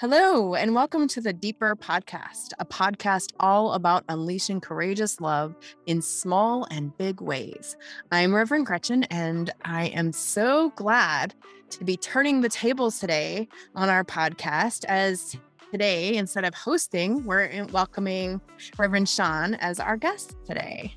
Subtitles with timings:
[0.00, 6.00] Hello, and welcome to the Deeper Podcast, a podcast all about unleashing courageous love in
[6.00, 7.76] small and big ways.
[8.10, 11.34] I'm Reverend Gretchen, and I am so glad
[11.68, 14.86] to be turning the tables today on our podcast.
[14.86, 15.36] As
[15.70, 18.40] today, instead of hosting, we're welcoming
[18.78, 20.96] Reverend Sean as our guest today.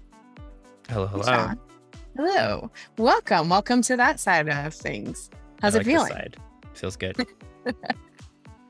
[0.88, 1.24] Hello, hello.
[1.24, 1.60] Sean.
[2.16, 2.72] Hello.
[2.98, 3.50] Welcome.
[3.50, 5.30] Welcome to that side of things.
[5.62, 6.34] How's like it feeling?
[6.74, 7.18] Feels good.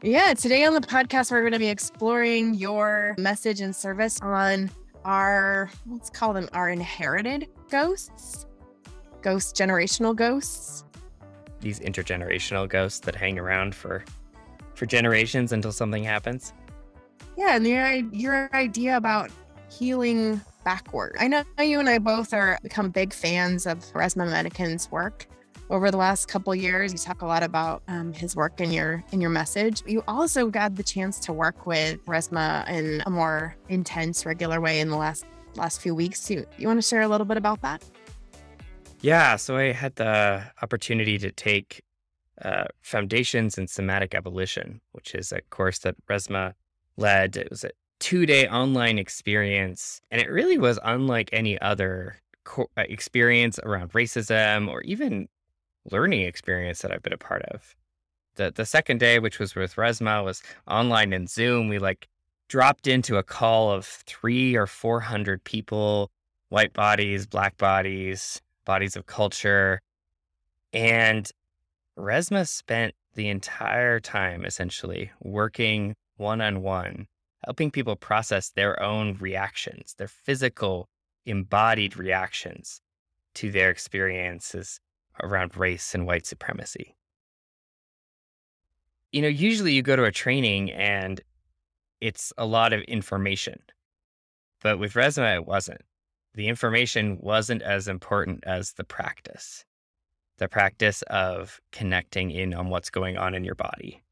[0.06, 4.70] Yeah, today on the podcast, we're going to be exploring your message and service on
[5.06, 8.46] our, let's call them our inherited ghosts,
[9.22, 10.84] ghost generational ghosts.
[11.62, 14.04] These intergenerational ghosts that hang around for
[14.74, 16.52] for generations until something happens.
[17.38, 19.32] Yeah, and your your idea about
[19.72, 21.16] healing backward.
[21.18, 25.28] I know you and I both are become big fans of Resmaa Menakem's work
[25.74, 26.94] over the last couple years.
[26.94, 29.82] You talk a lot about um, his work in your in your message.
[29.86, 34.80] You also got the chance to work with Resmaa in a more intense, regular way
[34.80, 36.30] in the last last few weeks.
[36.30, 37.84] You you want to share a little bit about that?
[39.02, 41.84] Yeah, so I had the opportunity to take
[42.42, 46.54] uh, Foundations in Somatic Abolition, which is a course that Resmaa
[46.96, 47.36] led.
[47.36, 52.70] It was a two day online experience, and it really was unlike any other co-
[52.78, 55.28] uh, experience around racism or even
[55.92, 57.76] learning experience that I've been a part of.
[58.36, 61.68] The the second day, which was with Resmaa, was online in Zoom.
[61.68, 62.08] We like
[62.48, 66.12] dropped into a call of three or four hundred people,
[66.50, 69.80] white bodies, black bodies, bodies of culture.
[70.72, 71.30] And
[71.98, 77.08] Resmaa spent the entire time essentially working one on one,
[77.44, 80.88] helping people process their own reactions, their physical,
[81.26, 82.82] embodied reactions
[83.36, 84.80] to their experiences
[85.22, 86.96] around race and white supremacy.
[89.12, 91.22] You know, usually you go to a training and
[92.02, 93.60] it's a lot of information.
[94.62, 95.82] But with Resmaa, it wasn't.
[96.34, 99.66] The information wasn't as important as the practice,
[100.38, 104.04] the practice of connecting in on what's going on in your body.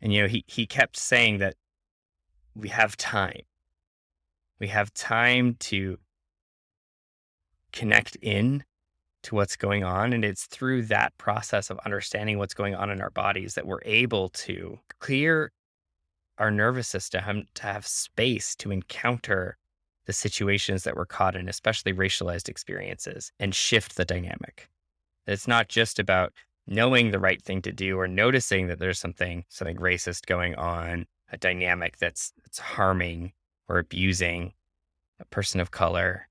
[0.00, 1.54] And, you know, he, he kept saying that
[2.54, 3.42] we have time.
[4.58, 5.98] We have time to
[7.72, 8.64] connect in
[9.24, 10.12] to what's going on.
[10.12, 13.82] And it's through that process of understanding what's going on in our bodies that we're
[13.84, 15.52] able to clear
[16.38, 19.56] our nervous system um, to have space to encounter
[20.06, 24.68] the situations that we're caught in, especially racialized experiences, and shift the dynamic.
[25.26, 26.32] It's not just about
[26.66, 31.06] knowing the right thing to do or noticing that there's something something racist going on,
[31.32, 33.32] a dynamic that's that's harming
[33.68, 34.52] or abusing
[35.20, 36.27] a person of color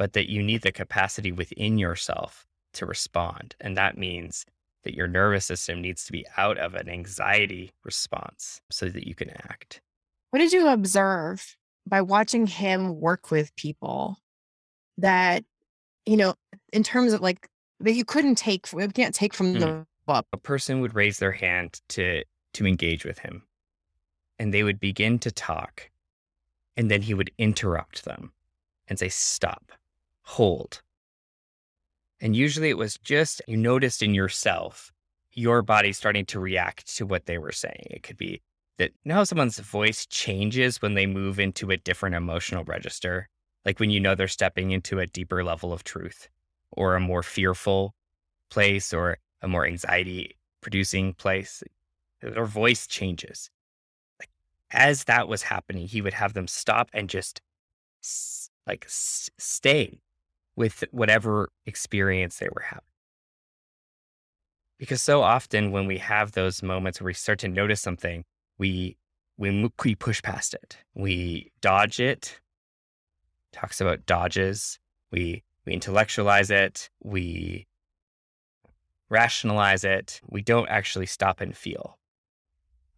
[0.00, 3.54] but that you need the capacity within yourself to respond.
[3.60, 4.46] And that means
[4.82, 9.14] that your nervous system needs to be out of an anxiety response so that you
[9.14, 9.82] can act.
[10.30, 11.54] What did you observe
[11.86, 14.16] by watching him work with people
[14.96, 15.44] that,
[16.06, 16.32] you know,
[16.72, 17.46] in terms of like
[17.80, 19.60] that you couldn't take, we can't take from mm.
[19.60, 19.86] the?
[20.32, 22.24] A person would raise their hand to
[22.54, 23.42] to engage with him,
[24.38, 25.90] and they would begin to talk,
[26.78, 28.32] and then he would interrupt them
[28.88, 29.72] and say, "Stop."
[30.30, 30.80] Hold.
[32.20, 34.92] And usually it was just you noticed in yourself
[35.32, 37.86] your body starting to react to what they were saying.
[37.90, 38.40] It could be
[38.78, 43.28] that how someone's voice changes when they move into a different emotional register,
[43.64, 46.28] like when you know they're stepping into a deeper level of truth
[46.70, 47.94] or a more fearful
[48.50, 51.62] place or a more anxiety producing place.
[52.20, 53.50] Their voice changes.
[54.20, 54.30] Like
[54.70, 57.40] as that was happening, he would have them stop and just
[58.66, 60.00] like stay
[60.60, 62.84] with whatever experience they were having.
[64.78, 68.24] Because so often when we have those moments where we start to notice something,
[68.58, 68.98] we
[69.38, 70.76] we, we push past it.
[70.94, 72.38] We dodge it.
[73.52, 74.78] Talks about dodges.
[75.10, 76.90] We we intellectualize it.
[77.02, 77.66] We
[79.08, 80.20] rationalize it.
[80.28, 81.98] We don't actually stop and feel.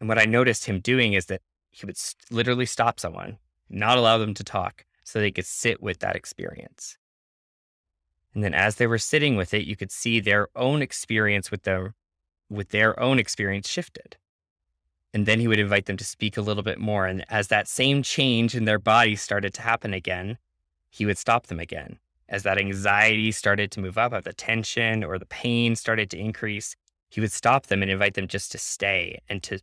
[0.00, 1.96] And what I noticed him doing is that he would
[2.28, 3.38] literally stop someone,
[3.70, 6.98] not allow them to talk, so they could sit with that experience.
[8.34, 11.62] And then as they were sitting with it, you could see their own experience with
[11.62, 11.94] their
[12.48, 14.16] with their own experience shifted.
[15.14, 17.06] And then he would invite them to speak a little bit more.
[17.06, 20.38] And as that same change in their body started to happen again,
[20.90, 21.98] he would stop them again.
[22.28, 26.18] As that anxiety started to move up, as the tension or the pain started to
[26.18, 26.76] increase,
[27.10, 29.58] he would stop them and invite them just to stay and to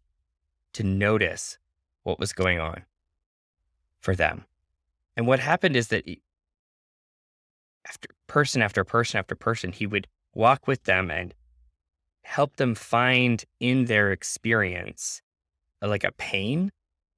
[0.74, 1.58] to notice
[2.04, 2.84] what was going on
[4.00, 4.46] for them.
[5.18, 6.08] And what happened is that
[7.88, 11.34] after person after person after person, he would walk with them and
[12.24, 15.22] help them find in their experience
[15.82, 16.72] uh, like a pain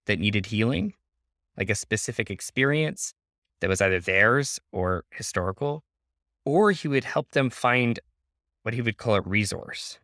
[0.05, 0.93] that needed healing,
[1.57, 3.13] like a specific experience
[3.59, 5.83] that was either theirs or historical,
[6.45, 7.99] or he would help them find
[8.63, 9.99] what he would call a resource,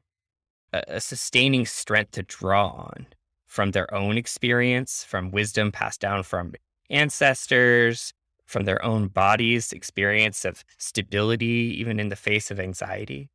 [0.74, 3.08] a, a sustaining strength to draw on
[3.46, 6.54] from their own experience, from wisdom passed down from
[6.90, 8.14] ancestors,
[8.48, 13.30] from their own bodies' experience of stability, even in the face of anxiety,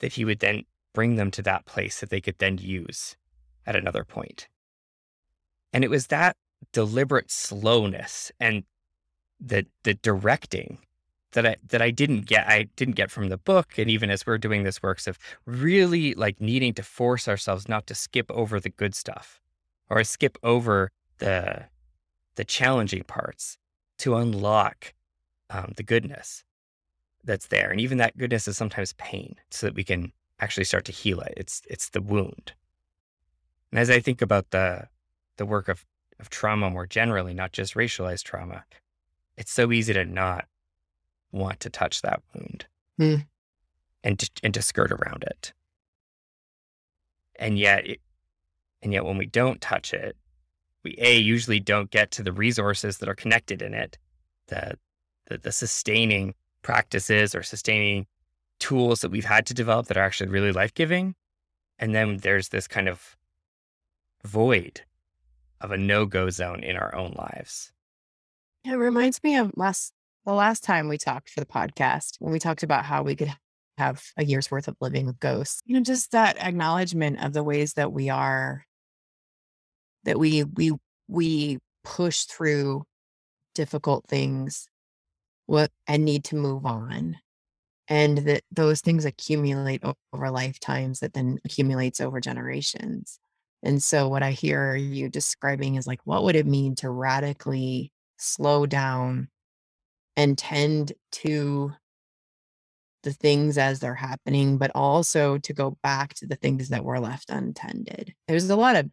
[0.00, 3.16] that he would then bring them to that place that they could then use
[3.64, 4.48] at another point.
[5.72, 6.36] And it was that
[6.72, 8.64] deliberate slowness and
[9.40, 10.78] the the directing
[11.32, 14.24] that I that I didn't get I didn't get from the book and even as
[14.24, 18.60] we're doing this works of really like needing to force ourselves not to skip over
[18.60, 19.40] the good stuff
[19.90, 21.64] or skip over the
[22.36, 23.58] the challenging parts
[24.02, 24.94] to unlock
[25.50, 26.44] um, the goodness
[27.24, 30.84] that's there and even that goodness is sometimes pain so that we can actually start
[30.84, 32.52] to heal it it's it's the wound
[33.70, 34.88] and as I think about the
[35.36, 35.84] the work of
[36.18, 38.64] of trauma more generally not just racialized trauma
[39.36, 40.46] it's so easy to not
[41.32, 42.66] want to touch that wound
[43.00, 43.26] mm.
[44.04, 45.52] and to, and to skirt around it.
[47.36, 48.00] And yet, it,
[48.82, 50.16] and yet, when we don't touch it,
[50.84, 53.98] we a usually don't get to the resources that are connected in it,
[54.48, 54.78] the
[55.26, 58.06] the, the sustaining practices or sustaining
[58.58, 61.14] tools that we've had to develop that are actually really life giving,
[61.78, 63.16] and then there's this kind of
[64.24, 64.82] void
[65.60, 67.72] of a no go zone in our own lives.
[68.64, 69.92] It reminds me of last
[70.24, 73.34] the last time we talked for the podcast when we talked about how we could
[73.78, 75.60] have a year's worth of living with ghosts.
[75.64, 78.64] You know, just that acknowledgement of the ways that we are
[80.04, 80.72] that we we
[81.08, 82.84] we push through
[83.54, 84.66] difficult things
[85.46, 87.16] what and need to move on
[87.88, 93.18] and that those things accumulate over lifetimes that then accumulates over generations
[93.62, 97.92] and so what i hear you describing is like what would it mean to radically
[98.16, 99.28] slow down
[100.16, 101.72] and tend to
[103.02, 107.00] the things as they're happening, but also to go back to the things that were
[107.00, 108.14] left untended.
[108.28, 108.90] There's a lot of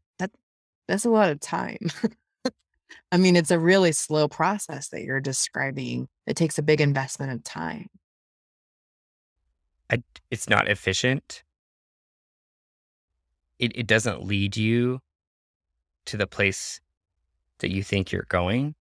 [0.89, 1.77] that's a lot of time.
[3.11, 6.07] I mean, it's a really slow process that you're describing.
[6.25, 7.87] It takes a big investment of time.
[9.91, 10.01] I,
[10.31, 11.43] it's not efficient.
[13.59, 14.99] It, it doesn't lead you
[16.05, 16.81] to the place
[17.59, 18.73] that you think you're going.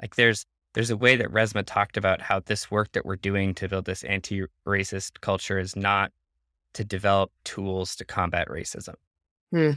[0.00, 3.54] Like there's there's a way that Resmaa talked about how this work that we're doing
[3.54, 6.12] to build this anti-racist culture is not
[6.74, 8.94] to develop tools to combat racism.
[9.50, 9.72] Hmm.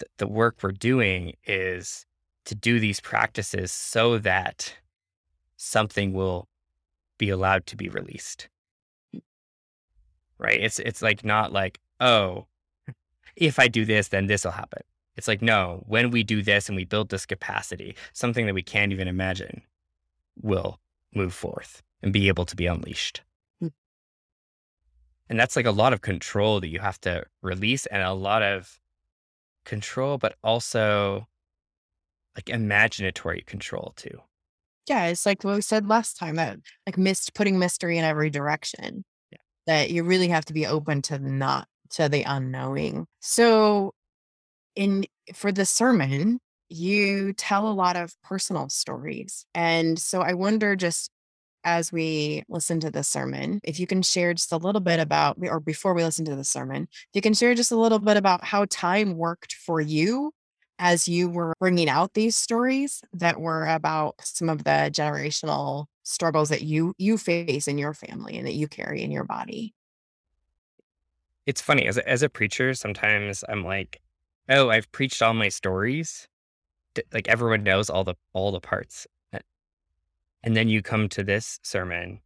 [0.00, 2.04] The, the work we're doing is
[2.46, 4.74] to do these practices so that
[5.56, 6.48] something will
[7.18, 8.48] be allowed to be released.
[10.38, 10.60] Right?
[10.60, 12.46] It's it's like not like, oh,
[13.36, 14.82] if I do this, then this will happen.
[15.16, 18.62] It's like, no, when we do this and we build this capacity, something that we
[18.62, 19.62] can't even imagine
[20.40, 20.80] will
[21.14, 23.20] move forth and be able to be unleashed.
[23.62, 23.72] Mm.
[25.28, 28.42] And that's like a lot of control that you have to release and a lot
[28.42, 28.80] of
[29.64, 31.26] control, but also
[32.36, 34.20] like imaginatory control too.
[34.88, 38.30] Yeah, it's like what we said last time that like mist putting mystery in every
[38.30, 39.04] direction.
[39.30, 39.38] Yeah.
[39.66, 43.06] That you really have to be open to not to the unknowing.
[43.20, 43.92] So
[44.74, 49.44] in for the sermon, you tell a lot of personal stories.
[49.54, 51.10] And so I wonder just
[51.64, 55.38] as we listen to the sermon, if you can share just a little bit about,
[55.42, 58.16] or before we listen to the sermon, if you can share just a little bit
[58.16, 60.32] about how time worked for you
[60.78, 66.48] as you were bringing out these stories that were about some of the generational struggles
[66.48, 69.74] that you you face in your family and that you carry in your body.
[71.46, 74.00] It's funny as a, as a preacher, sometimes I'm like,
[74.48, 76.26] oh, I've preached all my stories.
[77.12, 79.06] Like everyone knows all the all the parts.
[80.42, 82.20] And then you come to this sermon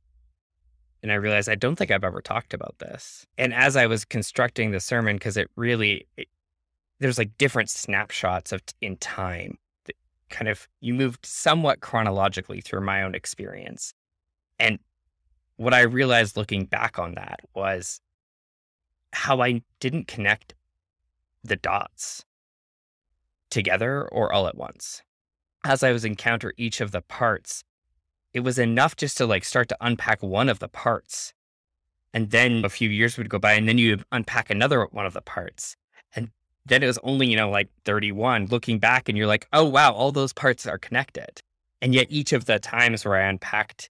[1.05, 3.27] and I realized I don't think I've ever talked about this.
[3.37, 6.29] And as I was constructing the sermon because it really it,
[6.99, 9.97] there's like different snapshots of in time that
[10.31, 13.93] kind of you moved somewhat chronologically through my own experience.
[14.59, 14.79] And
[15.57, 18.01] what I realized looking back on that was
[19.13, 20.55] how I didn't connect
[21.43, 22.25] the dots
[23.51, 25.03] together or all at once.
[25.65, 27.63] As I was encounter each of the parts,
[28.35, 31.33] it was enough just to like start to unpack one of the parts.
[32.13, 35.15] And then a few years would go by and then you unpack another one of
[35.15, 35.77] the parts.
[36.15, 36.31] And
[36.67, 39.93] then it was only, you know, like 31 looking back and you're like, oh, wow,
[39.93, 41.41] all those parts are connected.
[41.81, 43.89] And yet each of the times where I unpacked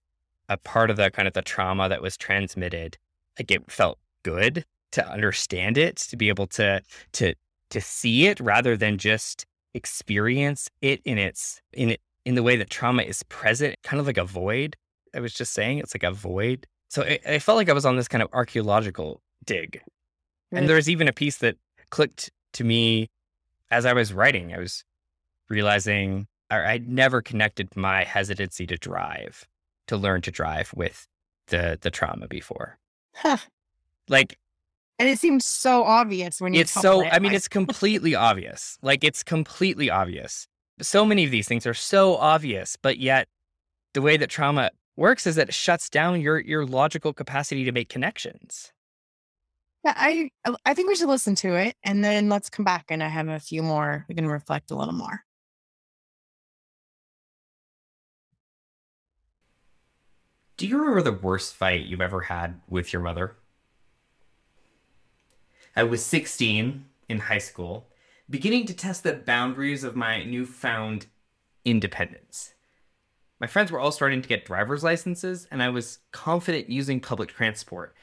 [0.49, 2.99] a part of the kind of the trauma that was transmitted,
[3.39, 6.83] like it felt good to understand it, to be able to,
[7.13, 7.35] to,
[7.71, 12.57] to see it rather than just experience it in its in it in the way
[12.57, 14.77] that trauma is present, kind of like a void.
[15.15, 16.67] I was just saying it's like a void.
[16.89, 19.81] So I, I felt like I was on this kind of archaeological dig.
[20.51, 20.61] Right.
[20.61, 21.57] And there's even a piece that
[21.91, 23.09] clicked to me
[23.71, 24.55] as I was writing.
[24.55, 24.85] I was
[25.49, 29.47] realizing I- I'd never connected my hesitancy to drive,
[29.89, 31.07] to learn to drive with
[31.49, 32.79] the the trauma before.
[33.15, 33.37] Huh.
[34.09, 34.39] Like
[34.99, 37.09] And it seems so obvious when you it's so it.
[37.13, 38.79] I mean it's completely obvious.
[38.83, 40.47] Like it's completely obvious.
[40.81, 43.29] So many of these things are so obvious, but yet
[43.95, 47.73] the way that trauma works is that it shuts down your your logical capacity to
[47.73, 48.73] make connections.
[49.85, 52.87] yeah, I uh, I think we should listen to it and then let's come back
[52.89, 54.05] and I have a few more.
[54.09, 55.25] We can reflect a little more.
[60.57, 63.37] Do you remember the worst fight you've ever had with your mother?
[65.77, 67.87] I was 16 in high school,
[68.29, 71.07] beginning to test the boundaries of my newfound
[71.65, 72.55] independence.
[73.41, 77.29] My friends were all starting to get driver's licenses, and I was confident using public
[77.31, 77.95] transport,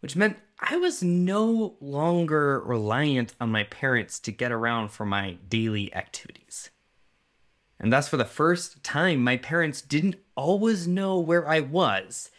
[0.00, 5.38] which meant I was no longer reliant on my parents to get around for my
[5.48, 6.70] daily activities.
[7.78, 12.30] And thus, for the first time, my parents didn't always know where I was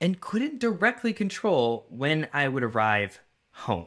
[0.00, 3.20] and couldn't directly control when I would arrive
[3.52, 3.86] home,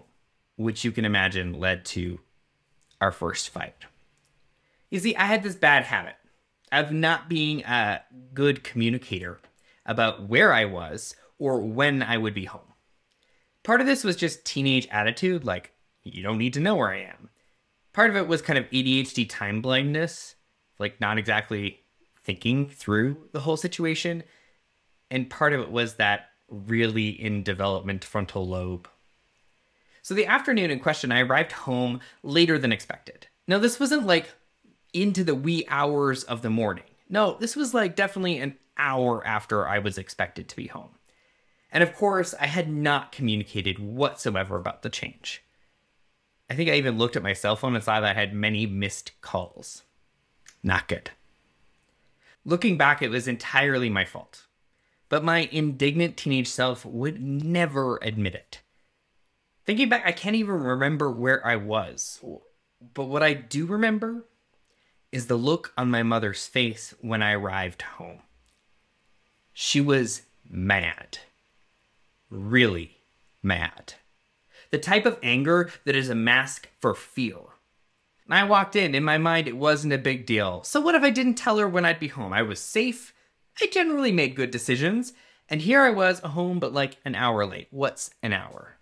[0.56, 2.20] which you can imagine led to
[3.04, 3.76] our first fight.
[4.90, 6.16] You see, I had this bad habit
[6.72, 8.02] of not being a
[8.34, 9.42] good communicator
[9.86, 12.62] about where I was or when I would be home.
[13.62, 17.02] Part of this was just teenage attitude, like, you don't need to know where I
[17.02, 17.30] am.
[17.92, 20.36] Part of it was kind of ADHD time blindness,
[20.80, 21.82] like not exactly
[22.24, 24.24] thinking through the whole situation.
[25.12, 28.88] And part of it was that really in development frontal lobe.
[30.04, 33.28] So the afternoon in question, I arrived home later than expected.
[33.48, 34.30] Now, this wasn't like
[34.94, 36.84] into the wee hours of the morning.
[37.10, 40.90] No, this was like definitely an hour after I was expected to be home.
[41.72, 45.42] And of course, I had not communicated whatsoever about the change.
[46.50, 48.66] I think I even looked at my cell phone and saw that I had many
[48.66, 49.84] missed calls.
[50.62, 51.12] Not good.
[52.44, 54.48] Looking back, it was entirely my fault.
[55.08, 58.63] But my indignant teenage self would never admit it.
[59.66, 62.24] Thinking back, I can't even remember where I was.
[62.94, 64.26] But what I do remember
[65.12, 68.20] is the look on my mother's face when I arrived home.
[69.54, 71.20] She was mad.
[72.30, 72.98] Really
[73.42, 73.94] mad.
[74.72, 77.38] The type of anger that is a mask for fear.
[78.30, 80.64] I walked in, in my mind, it wasn't a big deal.
[80.64, 82.34] So, what if I didn't tell her when I'd be home?
[82.34, 83.14] I was safe.
[83.62, 85.14] I generally made good decisions.
[85.50, 87.68] And here I was home, but like an hour late.
[87.70, 88.73] What's an hour?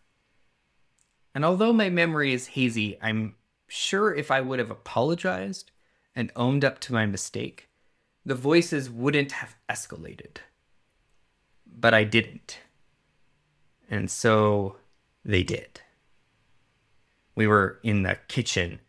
[1.33, 3.35] And although my memory is hazy, I'm
[3.67, 5.71] sure if I would have apologized
[6.15, 7.69] and owned up to my mistake,
[8.25, 10.37] the voices wouldn't have escalated.
[11.65, 12.59] But I didn't.
[13.89, 14.77] And so
[15.23, 15.81] they did.
[17.35, 18.79] We were in the kitchen.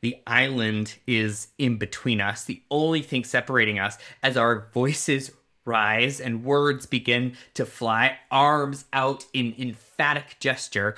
[0.00, 5.30] The island is in between us, the only thing separating us as our voices
[5.64, 10.96] rise and words begin to fly, arms out in emphatic gesture,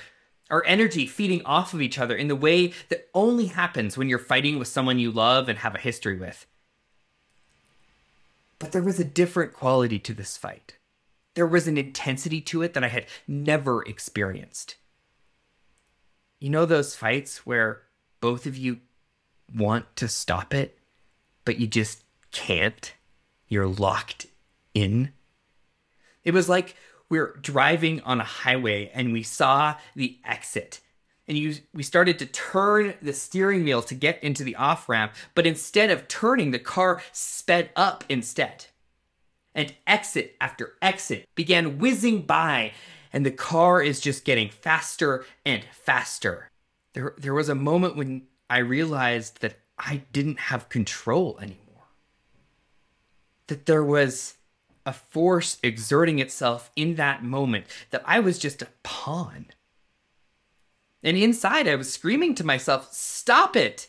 [0.49, 4.19] our energy feeding off of each other in the way that only happens when you're
[4.19, 6.45] fighting with someone you love and have a history with.
[8.59, 10.77] But there was a different quality to this fight.
[11.33, 14.75] There was an intensity to it that I had never experienced.
[16.39, 17.81] You know those fights where
[18.21, 18.79] both of you
[19.53, 20.77] want to stop it,
[21.43, 22.93] but you just can't?
[23.47, 24.27] You're locked
[24.73, 25.11] in?
[26.23, 26.75] It was like
[27.15, 30.81] we're driving on a highway and we saw the exit.
[31.29, 35.13] And you, we started to turn the steering wheel to get into the off ramp,
[35.33, 38.65] but instead of turning, the car sped up instead.
[39.55, 42.73] And exit after exit began whizzing by,
[43.13, 46.49] and the car is just getting faster and faster.
[46.93, 51.87] There, there was a moment when I realized that I didn't have control anymore.
[53.47, 54.34] That there was
[54.85, 59.47] a force exerting itself in that moment, that I was just a pawn.
[61.03, 63.87] And inside, I was screaming to myself, Stop it!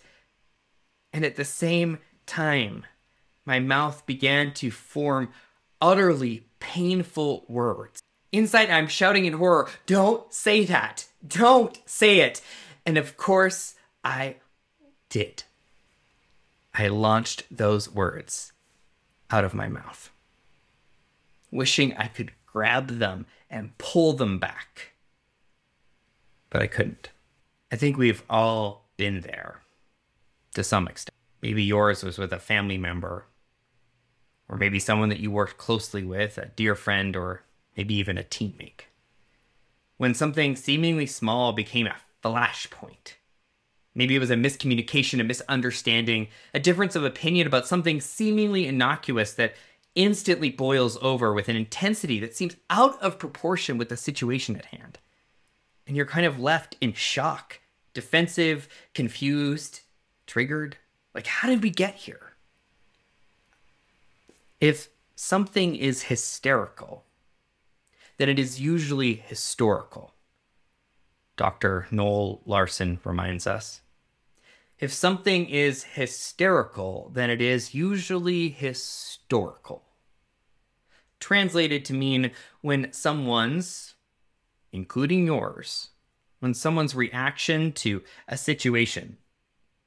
[1.13, 2.85] And at the same time,
[3.45, 5.31] my mouth began to form
[5.81, 8.01] utterly painful words.
[8.33, 11.07] Inside, I'm shouting in horror, Don't say that!
[11.27, 12.43] Don't say it!
[12.85, 13.75] And of course,
[14.05, 14.37] I
[15.09, 15.45] did.
[16.75, 18.53] I launched those words
[19.31, 20.11] out of my mouth,
[21.57, 24.93] wishing I could grab them and pull them back.
[26.51, 27.11] But I couldn't.
[27.73, 29.63] I think we've all been there
[30.55, 31.15] to some extent.
[31.43, 33.27] Maybe yours was with a family member,
[34.49, 37.43] or maybe someone that you worked closely with, a dear friend, or
[37.77, 38.83] maybe even a teammate.
[39.97, 43.15] When something seemingly small became a flashpoint.
[43.95, 49.33] Maybe it was a miscommunication, a misunderstanding, a difference of opinion about something seemingly innocuous
[49.35, 49.55] that
[49.97, 54.67] instantly boils over with an intensity that seems out of proportion with the situation at
[54.67, 54.99] hand.
[55.87, 57.61] And you're kind of left in shock,
[57.95, 59.81] defensive, confused,
[60.27, 60.77] triggered.
[61.15, 62.35] Like, how did we get here?
[64.61, 67.05] If something is hysterical,
[68.19, 70.15] then it is usually historical.
[71.37, 71.87] Dr.
[71.91, 73.81] Noel Larson reminds us.
[74.79, 79.86] If something is hysterical, then it is usually historical.
[81.21, 82.31] Translated to mean
[82.61, 83.95] when someone's,
[84.73, 85.91] including yours,
[86.41, 89.17] when someone's reaction to a situation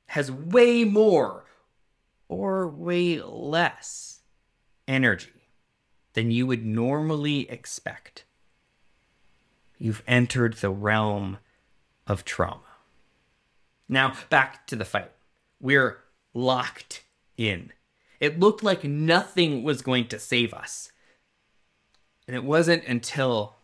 [0.08, 1.46] has way more
[2.28, 4.22] or way less
[4.88, 5.50] energy
[6.14, 8.26] than you would normally expect.
[9.78, 11.38] You've entered the realm
[12.08, 12.62] of trauma.
[13.88, 15.12] Now, back to the fight.
[15.60, 16.00] We're
[16.34, 17.04] locked
[17.38, 17.72] in.
[18.20, 20.92] It looked like nothing was going to save us.
[22.30, 23.56] And it wasn't until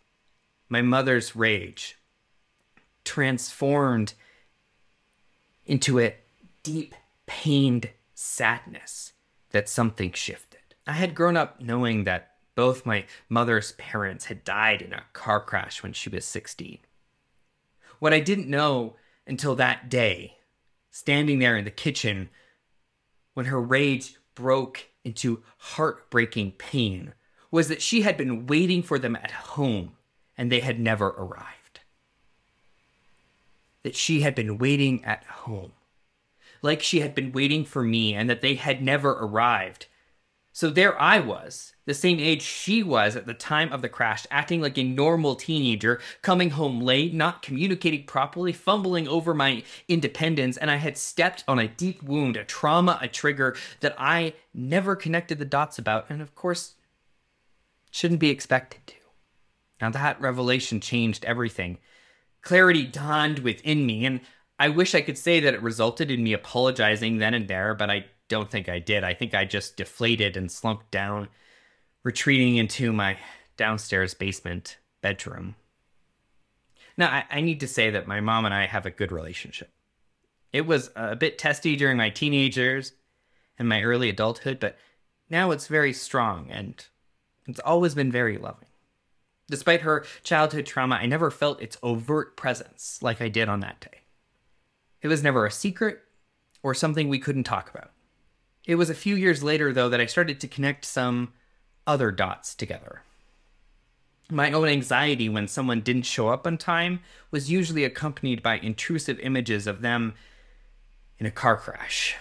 [0.68, 1.98] my mother's rage
[3.04, 4.14] transformed
[5.64, 6.16] into a
[6.64, 6.92] deep,
[7.26, 9.12] pained sadness
[9.50, 10.58] that something shifted.
[10.84, 15.40] I had grown up knowing that both my mother's parents had died in a car
[15.40, 16.78] crash when she was 16.
[18.00, 18.96] What I didn't know
[19.28, 20.38] until that day,
[20.90, 22.30] standing there in the kitchen,
[23.32, 27.14] when her rage broke into heartbreaking pain,
[27.50, 29.92] was that she had been waiting for them at home
[30.36, 31.80] and they had never arrived.
[33.82, 35.72] That she had been waiting at home,
[36.60, 39.86] like she had been waiting for me and that they had never arrived.
[40.52, 44.26] So there I was, the same age she was at the time of the crash,
[44.30, 50.56] acting like a normal teenager, coming home late, not communicating properly, fumbling over my independence,
[50.56, 54.96] and I had stepped on a deep wound, a trauma, a trigger that I never
[54.96, 56.76] connected the dots about, and of course,
[57.90, 58.94] shouldn't be expected to.
[59.80, 61.78] Now that revelation changed everything.
[62.42, 64.20] Clarity dawned within me, and
[64.58, 67.90] I wish I could say that it resulted in me apologizing then and there, but
[67.90, 69.04] I don't think I did.
[69.04, 71.28] I think I just deflated and slumped down
[72.02, 73.18] retreating into my
[73.56, 75.56] downstairs basement bedroom.
[76.96, 79.70] Now, I, I, need to say that my mom and I have a good relationship.
[80.52, 82.92] It was a bit testy during my teenage years
[83.58, 84.78] and my early adulthood, but
[85.28, 86.84] now it's very strong and
[87.46, 88.68] it's always been very loving.
[89.48, 93.80] Despite her childhood trauma, I never felt its overt presence like I did on that
[93.80, 94.00] day.
[95.02, 96.00] It was never a secret
[96.62, 97.92] or something we couldn't talk about.
[98.64, 101.32] It was a few years later, though, that I started to connect some
[101.86, 103.02] other dots together.
[104.28, 109.20] My own anxiety when someone didn't show up on time was usually accompanied by intrusive
[109.20, 110.14] images of them
[111.20, 112.16] in a car crash.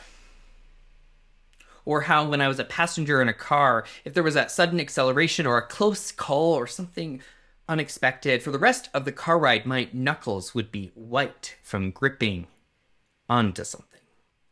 [1.85, 4.79] Or how, when I was a passenger in a car, if there was that sudden
[4.79, 7.21] acceleration or a close call or something
[7.69, 12.47] unexpected, for the rest of the car ride, my knuckles would be white from gripping
[13.29, 13.99] onto something.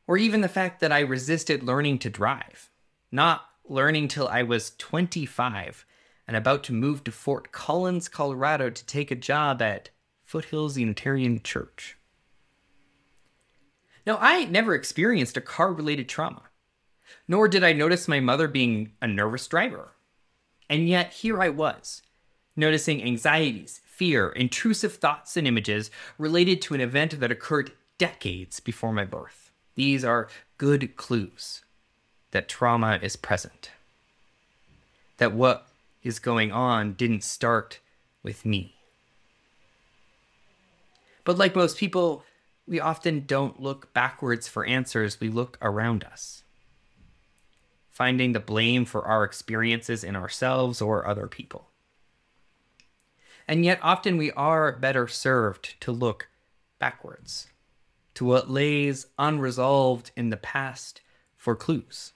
[0.06, 2.70] Or even the fact that I resisted learning to drive,
[3.12, 5.86] not learning till I was 25
[6.28, 9.90] and about to move to Fort Collins, Colorado to take a job at
[10.24, 11.98] Foothills Unitarian Church.
[14.06, 16.44] Now, I never experienced a car related trauma,
[17.28, 19.92] nor did I notice my mother being a nervous driver.
[20.70, 22.02] And yet, here I was,
[22.56, 28.94] noticing anxieties, fear, intrusive thoughts, and images related to an event that occurred decades before
[28.94, 29.52] my birth.
[29.76, 31.64] These are good clues
[32.32, 33.72] that trauma is present.
[35.18, 35.68] That what
[36.04, 37.80] is going on didn't start
[38.24, 38.76] with me.
[41.24, 42.24] But like most people,
[42.68, 46.43] we often don't look backwards for answers, we look around us,
[47.94, 51.70] finding the blame for our experiences in ourselves or other people.
[53.48, 56.28] And yet, often we are better served to look
[56.80, 57.48] backwards
[58.16, 61.02] to what lays unresolved in the past
[61.38, 62.14] for clues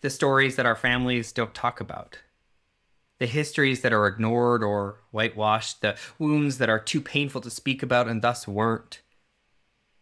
[0.00, 2.18] the stories that our families don't talk about,
[3.18, 7.82] the histories that are ignored or whitewashed, the wounds that are too painful to speak
[7.82, 9.02] about and thus weren't,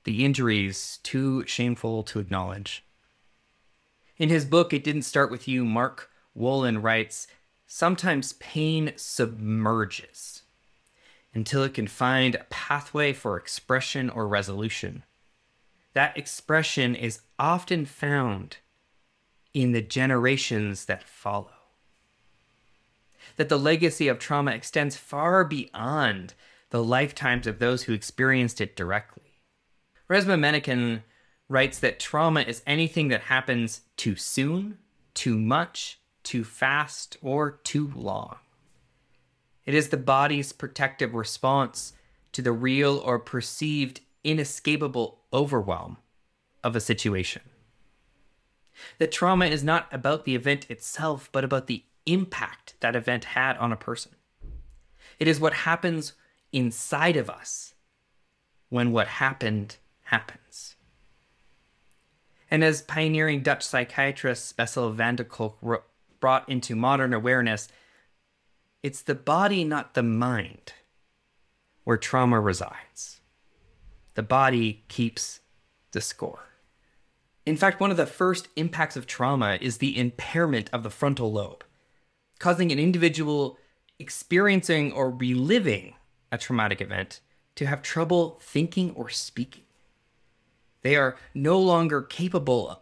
[0.04, 2.85] the injuries too shameful to acknowledge.
[4.18, 7.26] In his book, It Didn't Start With You, Mark Wolynn writes
[7.66, 10.42] Sometimes pain submerges
[11.34, 15.02] until it can find a pathway for expression or resolution.
[15.92, 18.58] that expression is often found
[19.54, 21.50] in the generations that follow.
[23.36, 26.34] That the legacy of trauma extends far beyond
[26.68, 29.40] the lifetimes of those who experienced it directly.
[30.10, 31.02] Resmaa Menakem
[31.48, 34.78] writes that trauma is anything that happens too soon,
[35.14, 38.36] too much, too fast, or too long.
[39.64, 41.92] It is the body's protective response
[42.32, 45.98] to the real or perceived inescapable overwhelm
[46.62, 47.42] of a situation.
[48.98, 53.56] The trauma is not about the event itself, but about the impact that event had
[53.58, 54.12] on a person.
[55.18, 56.12] It is what happens
[56.52, 57.74] inside of us
[58.68, 60.75] when what happened happens.
[62.50, 65.58] And as pioneering Dutch psychiatrist Bessel van der Kolk
[66.20, 67.68] brought into modern awareness,
[68.82, 70.72] it's the body, not the mind,
[71.84, 73.20] where trauma resides.
[74.14, 75.40] The body keeps
[75.92, 76.44] the score.
[77.44, 81.32] In fact, one of the first impacts of trauma is the impairment of the frontal
[81.32, 81.64] lobe,
[82.38, 83.58] causing an individual
[83.98, 85.94] experiencing or reliving
[86.32, 87.20] a traumatic event
[87.54, 89.65] to have trouble thinking or speaking.
[90.86, 92.80] They are no longer capable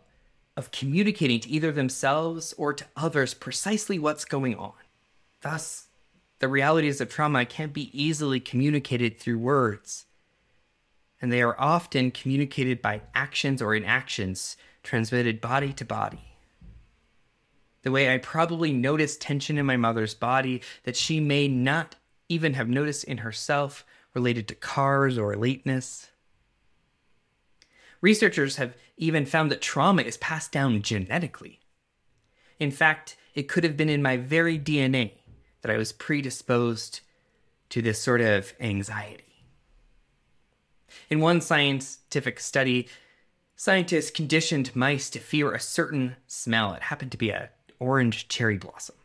[0.59, 4.75] of communicating to either themselves or to others precisely what's going on.
[5.41, 5.87] Thus,
[6.39, 10.05] the realities of trauma can't be easily communicated through words,
[11.23, 16.37] and they are often communicated by actions or inactions transmitted body to body.
[17.85, 21.97] The way I probably noticed tension in my mother's body that she may not
[22.29, 26.11] even have noticed in herself related to cars or lateness.
[28.05, 31.61] Researchers have even found that trauma is passed down genetically.
[32.61, 35.13] In fact, it could have been in my very DNA
[35.63, 37.01] that I was predisposed
[37.71, 39.47] to this sort of anxiety.
[41.09, 42.89] In one scientific study,
[43.57, 46.75] scientists conditioned mice to fear a certain smell.
[46.75, 48.97] It happened to be a orange cherry blossom.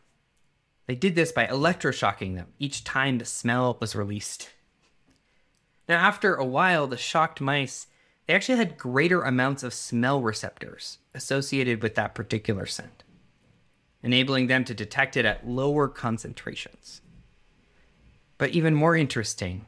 [0.86, 4.50] They did this by electroshocking them each time the smell was released.
[5.88, 7.86] Now, after a while, the shocked mice
[8.30, 13.02] they actually had greater amounts of smell receptors associated with that particular scent,
[14.04, 17.00] enabling them to detect it at lower concentrations.
[18.38, 19.66] But even more interesting,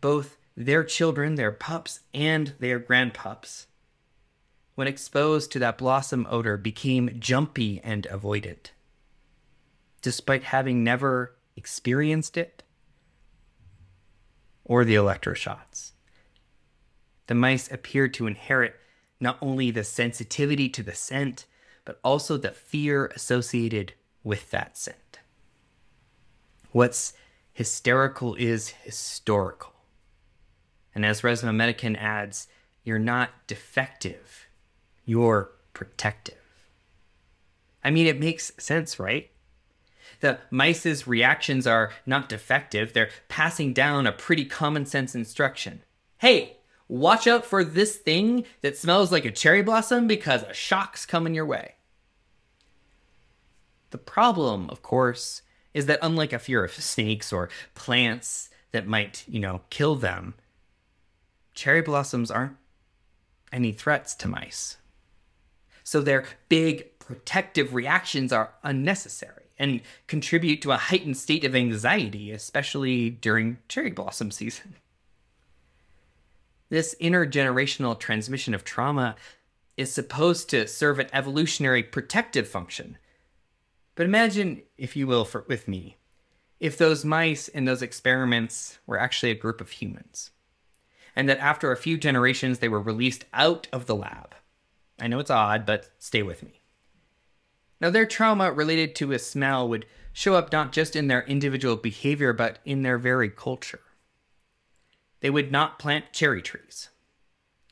[0.00, 3.66] both their children, their pups, and their grandpups,
[4.76, 8.70] when exposed to that blossom odor, became jumpy and avoidant,
[10.00, 12.62] despite having never experienced it
[14.64, 15.90] or the electroshots
[17.30, 18.74] the mice appeared to inherit
[19.20, 21.46] not only the sensitivity to the scent,
[21.84, 23.92] but also the fear associated
[24.24, 25.20] with that scent.
[26.72, 27.12] What's
[27.52, 29.74] hysterical is historical.
[30.92, 32.48] And as Resmaa Menakem adds,
[32.82, 34.48] you're not defective,
[35.04, 36.34] you're protective.
[37.84, 39.30] I mean, it makes sense, right?
[40.18, 45.84] The mice's reactions are not defective, they're passing down a pretty common sense instruction.
[46.18, 46.56] Hey,
[46.90, 51.34] watch out for this thing that smells like a cherry blossom because a shock's coming
[51.34, 51.74] your way.
[53.90, 59.24] The problem, of course, is that unlike a fear of snakes or plants that might,
[59.28, 60.34] you know, kill them,
[61.54, 62.56] cherry blossoms aren't
[63.52, 64.76] any threats to mice.
[65.84, 72.32] So their big protective reactions are unnecessary and contribute to a heightened state of anxiety,
[72.32, 74.74] especially during cherry blossom season.
[76.70, 79.16] This intergenerational transmission of trauma
[79.76, 82.96] is supposed to serve an evolutionary protective function.
[83.96, 85.96] But imagine, if you will, for, with me,
[86.60, 90.30] if those mice in those experiments were actually a group of humans,
[91.16, 94.36] and that after a few generations they were released out of the lab.
[95.00, 96.60] I know it's odd, but stay with me.
[97.80, 101.76] Now, their trauma related to a smell would show up not just in their individual
[101.76, 103.80] behavior, but in their very culture
[105.20, 106.88] they would not plant cherry trees.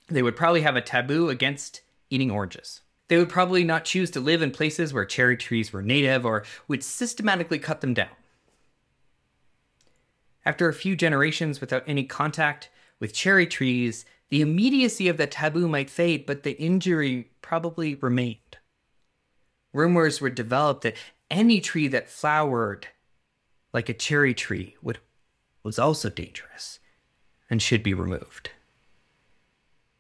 [0.08, 2.82] They would probably have a taboo against eating oranges.
[3.08, 6.44] They would probably not choose to live in places where cherry trees were native or
[6.66, 8.08] would systematically cut them down.
[10.44, 15.68] After a few generations without any contact with cherry trees, the immediacy of the taboo
[15.68, 18.58] might fade, but the injury probably remained.
[19.72, 20.96] Rumors were developed that
[21.30, 22.88] any tree that flowered
[23.72, 24.98] like a cherry tree would,
[25.62, 26.78] was also dangerous
[27.50, 28.50] and should be removed.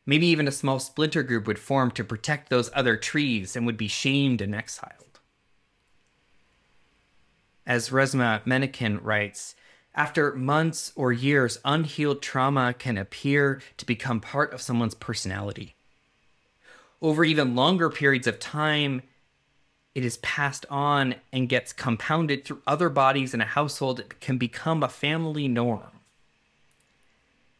[0.06, 3.76] Maybe even a small splinter group would form to protect those other trees and would
[3.76, 5.20] be shamed and exiled.
[7.66, 9.54] As Resmaa Menakem writes,
[9.94, 15.74] after months or years, unhealed trauma can appear to become part of someone's personality.
[17.02, 19.02] over even longer periods of time,
[19.94, 24.00] it is passed on and gets compounded through other bodies in a household.
[24.00, 25.97] It can become a family norm.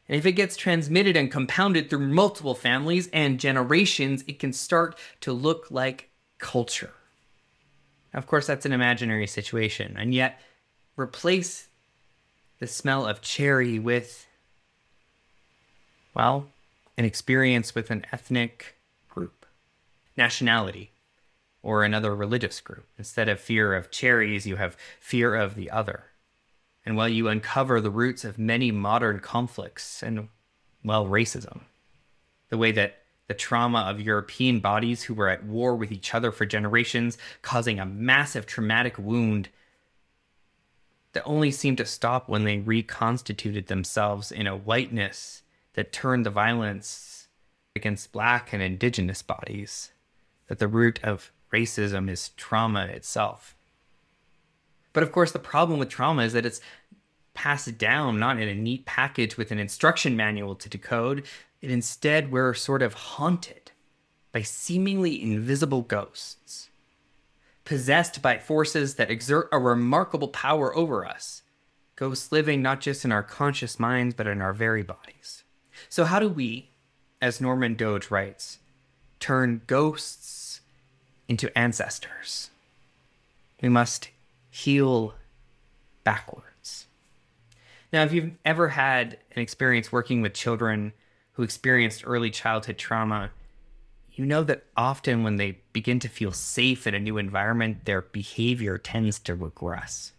[0.09, 4.99] And if it gets transmitted and compounded through multiple families and generations, it can start
[5.21, 6.93] to look like culture.
[8.15, 9.97] Of course, that's an imaginary situation.
[9.99, 10.41] And yet,
[10.97, 11.69] replace
[12.59, 14.27] the smell of cherry with,
[16.15, 16.47] well,
[16.97, 18.77] an experience with an ethnic
[19.09, 19.45] group,
[20.17, 20.91] nationality,
[21.63, 22.87] or another religious group.
[22.97, 26.05] Instead of fear of cherries, you have fear of the other.
[26.85, 30.29] And while you uncover the roots of many modern conflicts and,
[30.83, 31.63] well, racism,
[32.49, 36.33] the way that the trauma of European bodies who were at war with each other
[36.33, 39.51] for generations, causing a massive traumatic wound
[41.13, 45.43] that only seemed to stop when they reconstituted themselves in a whiteness
[45.75, 47.29] that turned the violence
[47.77, 49.93] against black and indigenous bodies,
[50.49, 53.55] that the root of racism is trauma itself.
[54.93, 56.61] But of course, the problem with trauma is that it's
[57.35, 61.25] passed down not in a neat package with an instruction manual to decode.
[61.61, 63.71] It instead, we're sort of haunted
[64.33, 66.69] by seemingly invisible ghosts,
[67.65, 71.43] possessed by forces that exert a remarkable power over us.
[71.97, 75.45] Ghosts living not just in our conscious minds, but in our very bodies.
[75.89, 76.71] So, how do we,
[77.21, 78.59] as Norman Doidge writes,
[79.21, 80.61] turn ghosts
[81.29, 82.51] into ancestors?
[83.61, 84.11] We must
[84.59, 85.15] heal
[86.03, 86.87] backwards.
[87.93, 90.93] Now, if you've ever had an experience working with children
[91.33, 93.31] who experienced early childhood trauma,
[94.11, 98.03] you know that often when they begin to feel safe in a new environment, their
[98.03, 100.13] behavior tends to regress.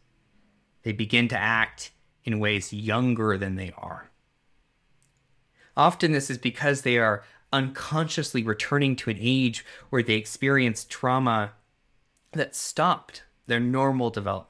[0.83, 1.91] They begin to act
[2.23, 4.09] in ways younger than they are.
[5.75, 11.51] Often, this is because they are unconsciously returning to an age where they experienced trauma
[12.31, 14.49] that stopped their normal development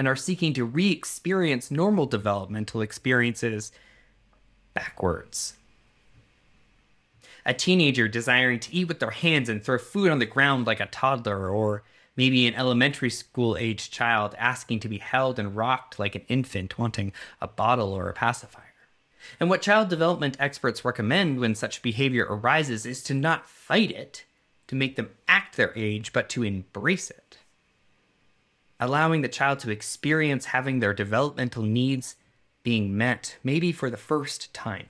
[0.00, 3.70] and are seeking to re experience normal developmental experiences
[4.72, 5.58] backwards.
[7.44, 10.80] A teenager desiring to eat with their hands and throw food on the ground like
[10.80, 11.82] a toddler, or
[12.16, 16.78] maybe an elementary school aged child asking to be held and rocked like an infant
[16.78, 18.64] wanting a bottle or a pacifier.
[19.38, 24.24] And what child development experts recommend when such behavior arises is to not fight it,
[24.68, 27.29] to make them act their age, but to embrace it
[28.80, 32.16] allowing the child to experience having their developmental needs
[32.62, 34.88] being met, maybe for the first time,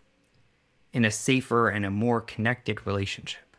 [0.92, 3.56] in a safer and a more connected relationship.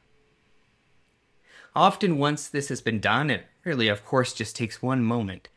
[1.76, 5.50] Often, once this has been done, it really, of course, just takes one moment,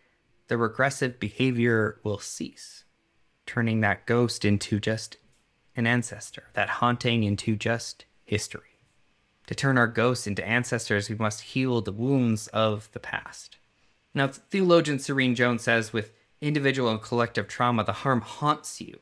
[0.49, 2.85] the regressive behavior will cease,
[3.47, 5.17] turning that ghost into just
[5.75, 8.79] an ancestor, that haunting into just history.
[9.47, 13.57] To turn our ghosts into ancestors, we must heal the wounds of the past.
[14.15, 19.01] Now, theologian Serene Jones says with individual and collective trauma, the harm haunts you,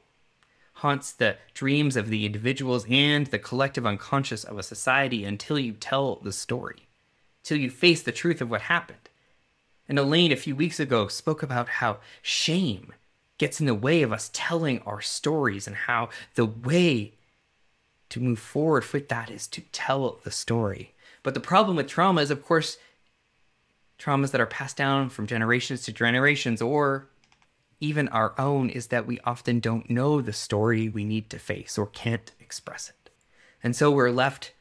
[0.74, 5.72] haunts the dreams of the individuals and the collective unconscious of a society until you
[5.72, 6.88] tell the story,
[7.42, 9.10] till you face the truth of what happened.
[9.88, 12.94] And Elaine, a few weeks ago, spoke about how shame
[13.36, 17.12] gets in the way of us telling our stories and how the way
[18.08, 20.94] to move forward with that is to tell the story.
[21.22, 22.78] But the problem with trauma is, of course,
[24.02, 27.08] traumas that are passed down from generations to generations or
[27.80, 31.78] even our own is that we often don't know the story we need to face
[31.78, 33.10] or can't express it.
[33.62, 34.52] And so we're left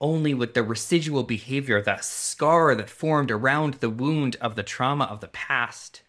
[0.00, 5.04] only with the residual behavior, the scar that formed around the wound of the trauma
[5.04, 6.02] of the past,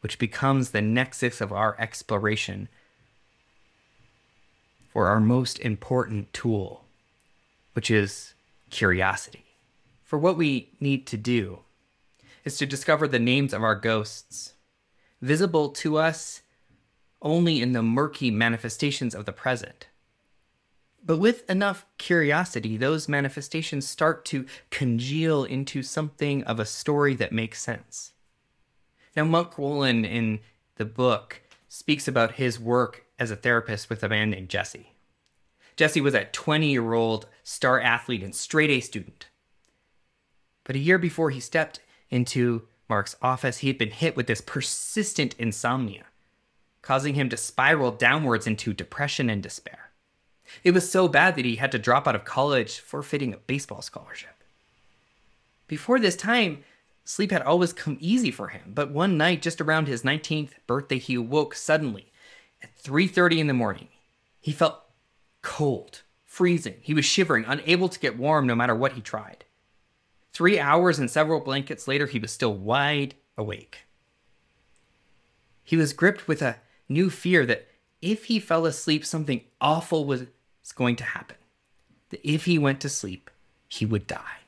[0.00, 2.68] which becomes the nexus of our exploration
[4.92, 6.84] for our most important tool,
[7.74, 8.34] which is
[8.70, 9.49] curiosity
[10.10, 11.60] for what we need to do
[12.44, 14.54] is to discover the names of our ghosts,
[15.22, 16.42] visible to us
[17.22, 19.86] only in the murky manifestations of the present.
[21.06, 27.30] But with enough curiosity, those manifestations start to congeal into something of a story that
[27.30, 28.12] makes sense.
[29.14, 30.40] Now, Mark Wolynn in
[30.74, 34.92] the book speaks about his work as a therapist with a man named Jesse.
[35.76, 39.29] Jesse was a 20 year old star athlete and straight A student.
[40.70, 41.80] But a year before he stepped
[42.10, 46.04] into Mark's office, he had been hit with this persistent insomnia,
[46.80, 49.90] causing him to spiral downwards into depression and despair.
[50.62, 53.82] It was so bad that he had to drop out of college, forfeiting a baseball
[53.82, 54.44] scholarship.
[55.66, 56.62] Before this time,
[57.02, 60.98] sleep had always come easy for him, but one night just around his 19th birthday,
[60.98, 62.12] he awoke suddenly
[62.62, 63.88] at 3:30 in the morning.
[64.40, 64.84] He felt
[65.42, 66.76] cold, freezing.
[66.80, 69.44] He was shivering, unable to get warm no matter what he tried.
[70.40, 73.80] Three hours and several blankets later, he was still wide awake.
[75.62, 76.56] He was gripped with a
[76.88, 77.68] new fear that
[78.00, 80.28] if he fell asleep, something awful was
[80.74, 81.36] going to happen.
[82.08, 83.30] That if he went to sleep,
[83.68, 84.38] he would die.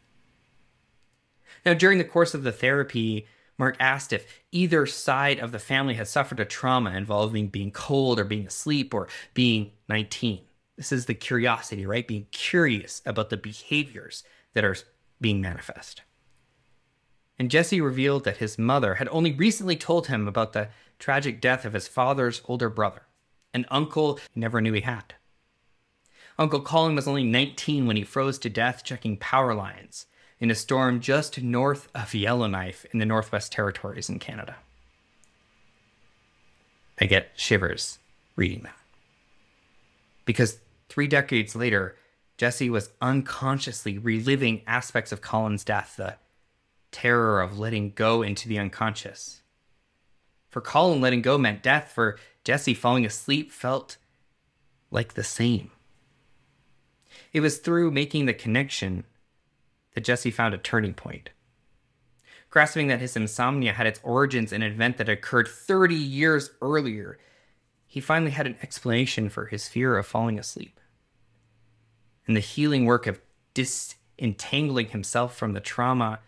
[1.67, 3.27] Now, during the course of the therapy,
[3.59, 8.19] Mark asked if either side of the family had suffered a trauma involving being cold
[8.19, 10.41] or being asleep or being 19.
[10.75, 12.09] This is the curiosity, right?
[12.09, 14.25] Being curious about the behaviors
[14.55, 14.77] that are
[15.23, 16.03] being manifest.
[17.39, 21.65] And Jesse revealed that his mother had only recently told him about the tragic death
[21.65, 23.03] of his father's older brother,
[23.55, 25.15] an uncle he never knew he had.
[26.39, 30.07] Uncle Colin was only 19 when he froze to death checking power lines
[30.41, 34.57] in a storm just north of Yellowknife in the Northwest Territories in Canada.
[37.01, 37.99] I get shivers
[38.37, 38.77] reading that.
[40.25, 40.59] Because
[40.89, 41.97] three decades later,
[42.43, 46.17] Jesse was unconsciously reliving aspects of Colin's death, the
[46.91, 49.43] terror of letting go into the unconscious.
[50.49, 51.93] For Colin, letting go meant death.
[51.95, 53.97] For Jesse, falling asleep felt
[54.91, 55.71] like the same.
[57.33, 59.05] It was through making the connection
[59.95, 61.31] that Jesse found a turning point.
[62.51, 67.21] Grasping that his insomnia had its origins in an event that occurred 30 years earlier,
[67.87, 70.81] he finally had an explanation for his fear of falling asleep.
[72.33, 73.21] And the healing work of
[73.53, 76.21] disentangling himself from the trauma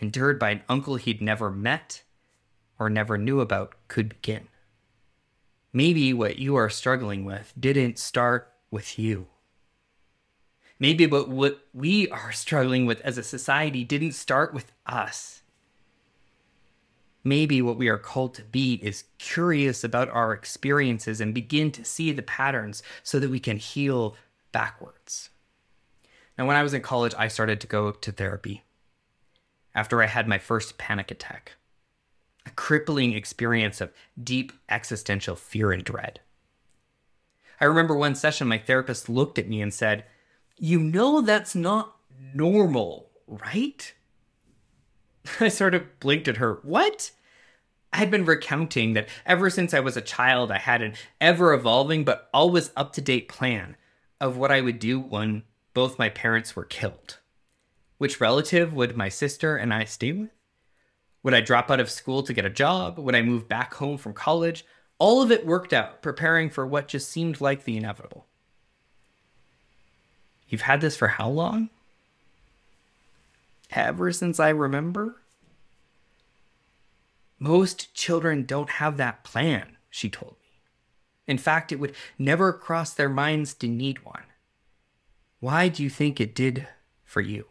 [0.00, 2.02] endured by an uncle he'd never met
[2.78, 4.48] or never knew about could begin.
[5.74, 9.26] Maybe what you are struggling with didn't start with you.
[10.78, 15.42] Maybe but what we are struggling with as a society didn't start with us.
[17.22, 21.84] Maybe what we are called to be is curious about our experiences and begin to
[21.84, 24.16] see the patterns so that we can heal
[24.56, 25.28] backwards.
[26.38, 28.64] Now, when I was in college, I started to go to therapy
[29.74, 31.56] after I had my first panic attack,
[32.46, 36.20] a crippling experience of deep existential fear and dread.
[37.60, 40.06] I remember one session, my therapist looked at me and said,
[40.56, 41.94] you know that's not
[42.32, 43.92] normal, right?
[45.38, 46.60] I sort of blinked at her.
[46.62, 47.10] What?
[47.92, 51.52] I had been recounting that ever since I was a child, I had an ever
[51.52, 53.76] evolving but always up to date plan
[54.20, 55.42] of what I would do when
[55.74, 57.18] both my parents were killed.
[57.98, 60.30] Which relative would my sister and I stay with?
[61.22, 62.98] Would I drop out of school to get a job?
[62.98, 64.64] Would I move back home from college?
[64.98, 68.26] All of it worked out, preparing for what just seemed like the inevitable.
[70.48, 71.70] You've had this for how long?
[73.70, 75.16] Ever since I remember?
[77.38, 80.45] Most children don't have that plan, she told me.
[81.26, 84.24] In fact, it would never cross their minds to need one.
[85.40, 86.68] Why do you think it did
[87.04, 87.46] for you?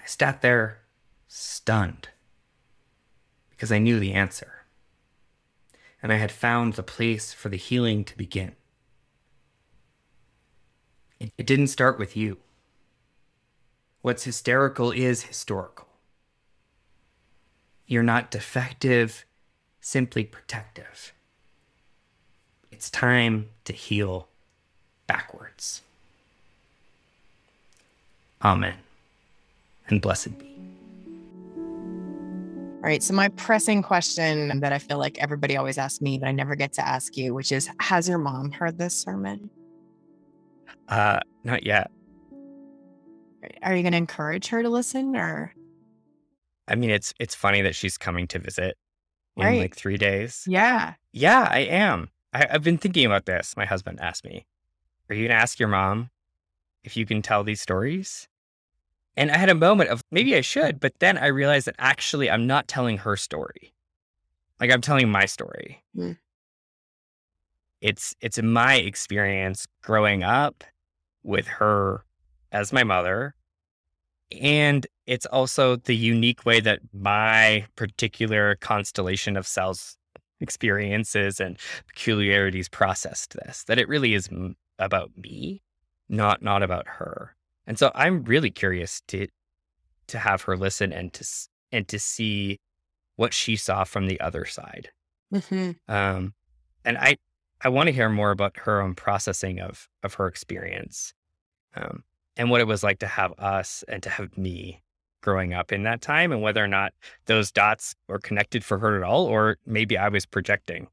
[0.00, 0.80] I sat there
[1.28, 2.08] stunned
[3.50, 4.64] because I knew the answer.
[6.02, 8.56] And I had found the place for the healing to begin.
[11.18, 12.38] It didn't start with you.
[14.02, 15.88] What's hysterical is historical.
[17.86, 19.24] You're not defective,
[19.80, 21.14] simply protective.
[22.74, 24.26] It's time to heal
[25.06, 25.80] backwards.
[28.42, 28.74] Amen.
[29.88, 30.44] And blessed be.
[31.56, 33.00] All right.
[33.00, 36.56] So, my pressing question that I feel like everybody always asks me, but I never
[36.56, 39.48] get to ask you, which is Has your mom heard this sermon?
[40.88, 41.92] Uh, not yet.
[43.62, 45.54] Are you going to encourage her to listen or?
[46.66, 48.76] I mean, it's it's funny that she's coming to visit
[49.36, 49.60] in Right.
[49.60, 50.42] like three days.
[50.48, 50.94] Yeah.
[51.12, 52.08] Yeah, I am.
[52.34, 53.56] I, I've been thinking about this.
[53.56, 54.46] My husband asked me,
[55.08, 56.10] "Are you gonna ask your mom
[56.82, 58.28] if you can tell these stories?"
[59.16, 62.30] And I had a moment of maybe I should, but then I realized that actually
[62.30, 63.72] I'm not telling her story.
[64.60, 65.84] Like I'm telling my story.
[65.94, 66.12] Hmm.
[67.80, 70.64] It's it's my experience growing up
[71.22, 72.04] with her
[72.50, 73.34] as my mother.
[74.40, 79.96] And it's also the unique way that my particular constellation of cells
[80.40, 81.58] experiences and
[81.88, 85.62] peculiarities processed this that it really is m- about me
[86.08, 87.34] not not about her.
[87.66, 89.26] And so i'm really curious to
[90.08, 92.58] to have her listen and to s- and to see
[93.16, 94.90] what she saw from the other side.
[95.32, 96.34] Hmm um
[96.84, 97.16] and i
[97.62, 101.14] i want to hear more about her own processing of of her experience
[101.74, 102.04] um
[102.36, 104.82] and what it was like to have us and to have me
[105.24, 106.92] growing up in that time and whether or not
[107.24, 110.86] those dots were connected for her at all or maybe i was projecting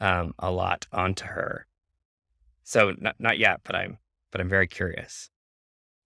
[0.00, 1.66] um a lot onto her
[2.64, 3.98] So not not yet, but I'm
[4.32, 5.30] but I'm very curious.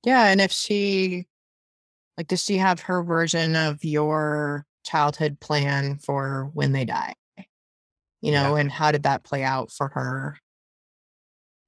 [0.05, 1.27] Yeah, and if she
[2.17, 7.15] like does she have her version of your childhood plan for when they die?
[8.21, 8.43] You Yeah.
[8.43, 10.39] know, and how did that play out for her?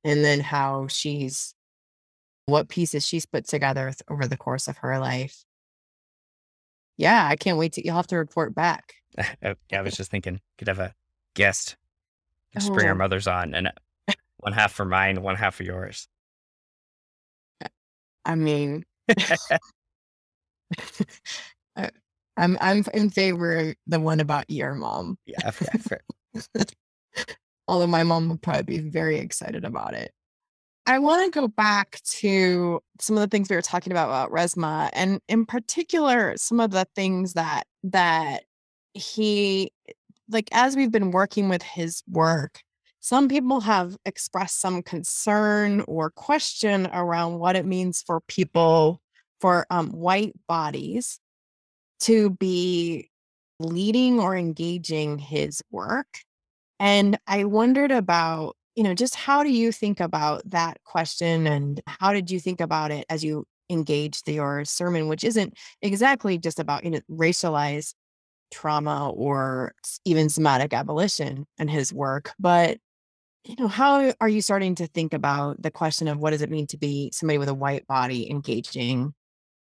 [0.05, 1.55] And then how she's
[2.47, 5.45] what pieces she's put together th- over the course of her life.
[6.97, 8.95] Yeah, I can't wait to you'll have to report back.
[9.19, 9.25] Uh,
[9.71, 10.95] yeah, I was just thinking could have a
[11.35, 11.77] guest.
[12.55, 13.73] Just bring our Oh, mothers on and uh,
[14.39, 16.09] one half for mine, one half for yours.
[18.25, 18.85] I mean,
[21.77, 21.91] I-
[22.39, 25.17] I'm I'm in favor of the one about your mom.
[25.27, 26.01] Yeah, yeah, fair.
[27.69, 30.13] Although my mom would probably be very excited about it.
[30.87, 34.31] I want to go back to some of the things we were talking about about
[34.31, 38.45] Resmaa, and in particular, some of the things that that
[38.95, 39.73] he
[40.29, 42.61] like as we've been working with his work.
[43.01, 49.01] Some people have expressed some concern or question around what it means for people
[49.41, 51.21] for um, white bodies
[52.01, 53.11] to be
[53.61, 56.19] leading or engaging his work.
[56.81, 61.81] And I wondered about, you know, just how do you think about that question and
[61.87, 66.61] how did you think about it as you engaged your sermon, which isn't exactly just
[66.61, 67.95] about, you know, racialized
[68.53, 69.73] trauma or
[70.05, 72.79] even somatic abolition and his work, but
[73.45, 76.51] you know, how are you starting to think about the question of what does it
[76.51, 79.15] mean to be somebody with a white body engaging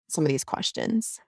[0.10, 1.20] some of these questions?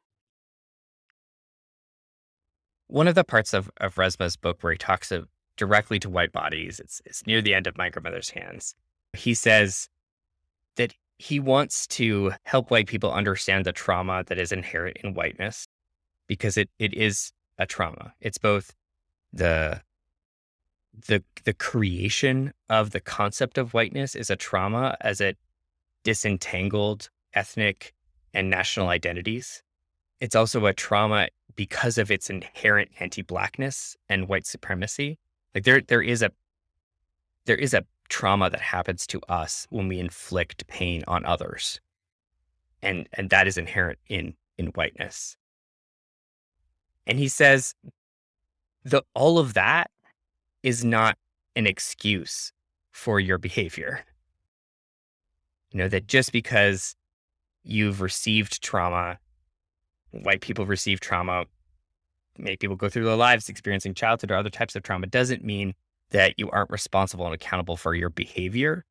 [2.87, 5.27] One of the parts of, of Resmaa's book where he talks of,
[5.57, 8.75] directly to white bodies, it's, it's near the end of My Grandmother's Hands.
[9.13, 9.89] He says
[10.75, 15.67] that he wants to help white people understand the trauma that is inherent in whiteness
[16.27, 18.13] because it, it is a trauma.
[18.19, 18.73] It's both
[19.31, 19.81] the
[21.07, 25.37] the the creation of the concept of whiteness is a trauma as it
[26.03, 27.93] disentangled ethnic
[28.33, 29.61] and national identities.
[30.21, 35.19] It's also a trauma because of its inherent anti-blackness and white supremacy.
[35.55, 36.31] Like there there is a
[37.45, 41.79] there is a trauma that happens to us when we inflict pain on others.
[42.81, 45.37] And and that is inherent in in whiteness.
[47.07, 47.73] And he says
[48.83, 49.89] the all of that
[50.61, 51.17] is not
[51.55, 52.51] an excuse
[52.91, 54.03] for your behavior.
[55.71, 56.95] You know, that just because
[57.63, 59.19] you've received trauma,
[60.11, 61.45] white people receive trauma,
[62.37, 65.73] many people go through their lives experiencing childhood or other types of trauma, doesn't mean
[66.11, 68.85] that you aren't responsible and accountable for your behavior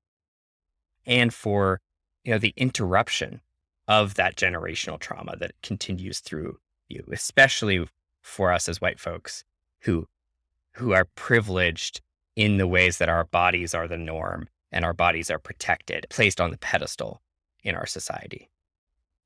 [1.07, 1.81] and for,
[2.25, 3.41] you know, the interruption
[3.87, 7.87] of that generational trauma that continues through you, especially
[8.23, 9.45] for us as white folks
[9.83, 10.07] who
[10.77, 12.01] who are privileged
[12.35, 16.41] in the ways that our bodies are the norm and our bodies are protected, placed
[16.41, 17.23] on the pedestal
[17.63, 18.51] in our society.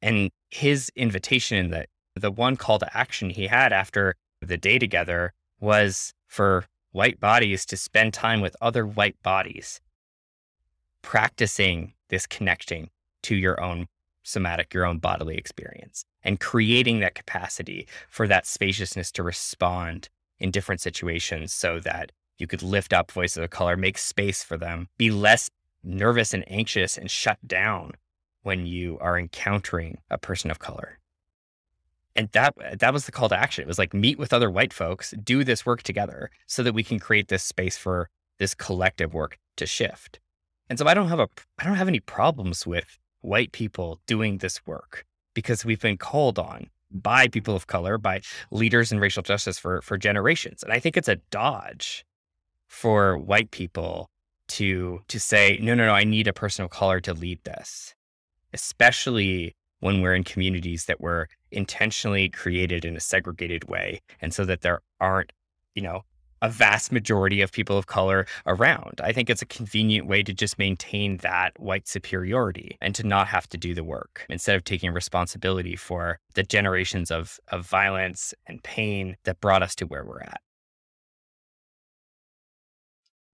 [0.03, 1.87] And his invitation, in the
[2.19, 7.67] the one call to action he had after the day together was for white bodies
[7.67, 9.81] to spend time with other white bodies,
[11.03, 12.91] practicing this connecting
[13.23, 13.87] to your own
[14.23, 20.09] somatic, your own bodily experience, and creating that capacity for that spaciousness to respond
[20.39, 24.57] in different situations so that you could lift up voices of color, make space for
[24.57, 25.51] them, be less
[25.83, 27.93] nervous and anxious and shut down
[28.43, 30.99] when you are encountering a person of color.
[32.19, 33.63] And that that was the call to action.
[33.63, 36.83] It was like meet with other white folks, do this work together so that we
[36.83, 40.19] can create this space for this collective work to shift.
[40.69, 41.29] And so I don't have a
[41.61, 46.41] I don't have any problems with white people doing this work because we've been called
[46.41, 50.65] on by people of color, by leaders in racial justice for for generations.
[50.65, 52.05] And I think it's a dodge
[52.67, 54.11] for white people
[54.49, 57.95] to to say, no, no, no, I need a person of color to lead this,
[58.53, 64.45] especially when we're in communities that were intentionally created in a segregated way, and so
[64.45, 65.33] that there aren't,
[65.75, 66.05] you know,
[66.43, 69.01] a vast majority of people of color around.
[69.03, 73.27] I think it's a convenient way to just maintain that white superiority and to not
[73.29, 78.35] have to do the work instead of taking responsibility for the generations of, of violence
[78.47, 80.41] and pain that brought us to where we're at.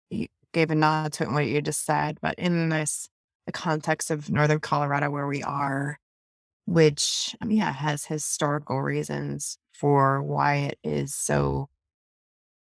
[0.10, 3.08] You gave a nod to what you just said, but in this
[3.46, 5.98] the context of northern Colorado where we are,
[6.70, 11.70] which um, yeah has historical reasons for why it is so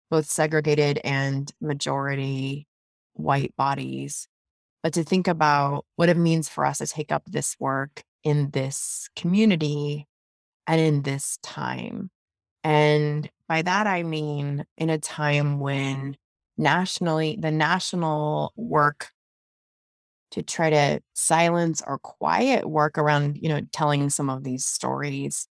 [0.09, 2.67] both segregated and majority
[3.13, 4.27] white bodies.
[4.81, 8.49] But to think about what it means for us to take up this work in
[8.51, 10.07] this community
[10.65, 12.09] and in this time.
[12.63, 16.15] And by that i mean in a time when
[16.57, 19.09] nationally the national work
[20.31, 25.47] to try to silence or quiet work around, you know, telling some of these stories,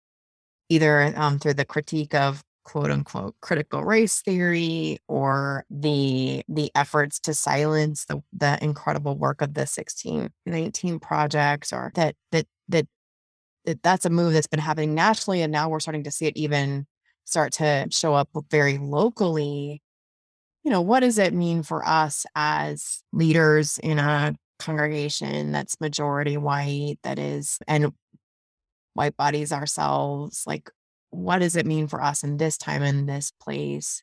[0.68, 7.20] either um, through the critique of quote unquote critical race theory or the the efforts
[7.20, 12.88] to silence the the incredible work of the 1619 project or that that that
[13.66, 16.36] that that's a move that's been happening nationally and now we're starting to see it
[16.36, 16.86] even
[17.24, 19.82] start to show up very locally.
[20.64, 26.36] You know what does it mean for us as leaders in a congregation that's majority
[26.36, 27.92] white that is and
[28.94, 30.70] white bodies ourselves like
[31.10, 34.02] what does it mean for us in this time in this place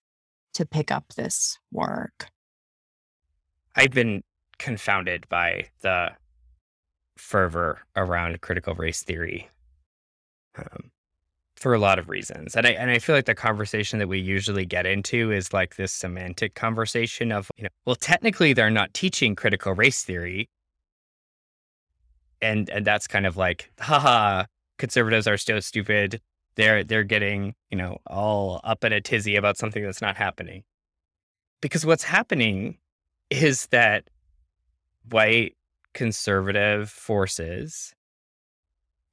[0.53, 2.27] to pick up this work?
[3.75, 4.23] I've been
[4.57, 6.11] confounded by the
[7.17, 9.49] fervor around critical race theory
[10.57, 10.91] um,
[11.63, 12.55] for a lot of reasons.
[12.55, 15.77] And I and I feel like the conversation that we usually get into is like
[15.77, 20.49] this semantic conversation of, you know, well, technically they're not teaching critical race theory.
[22.41, 24.43] And and that's kind of like, haha,
[24.77, 26.19] conservatives are so stupid
[26.55, 30.63] they're they're getting you know all up in a tizzy about something that's not happening
[31.61, 32.77] because what's happening
[33.29, 34.03] is that
[35.09, 35.55] white
[35.93, 37.93] conservative forces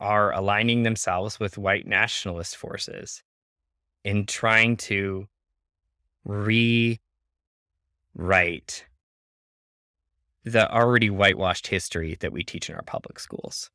[0.01, 3.23] are aligning themselves with white nationalist forces
[4.03, 5.29] in trying to
[6.25, 6.99] rewrite
[10.43, 13.71] the already whitewashed history that we teach in our public schools.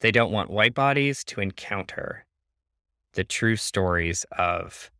[0.00, 2.24] They don't want white bodies to encounter
[3.12, 4.90] the true stories of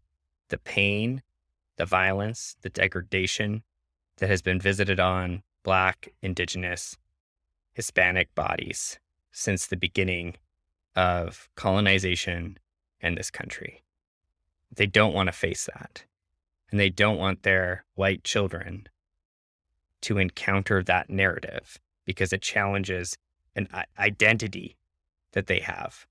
[0.48, 1.22] the pain,
[1.76, 3.62] the violence, the degradation
[4.18, 6.96] that has been visited on Black, Indigenous,
[7.72, 8.98] Hispanic bodies
[9.38, 10.34] since the beginning
[10.96, 12.58] of colonization
[13.00, 13.84] in this country.
[14.74, 16.04] They don't want to face that.
[16.70, 18.88] And they don't want their white children
[20.02, 23.16] to encounter that narrative because it challenges
[23.54, 23.68] an
[23.98, 24.76] identity
[25.32, 26.06] that they have.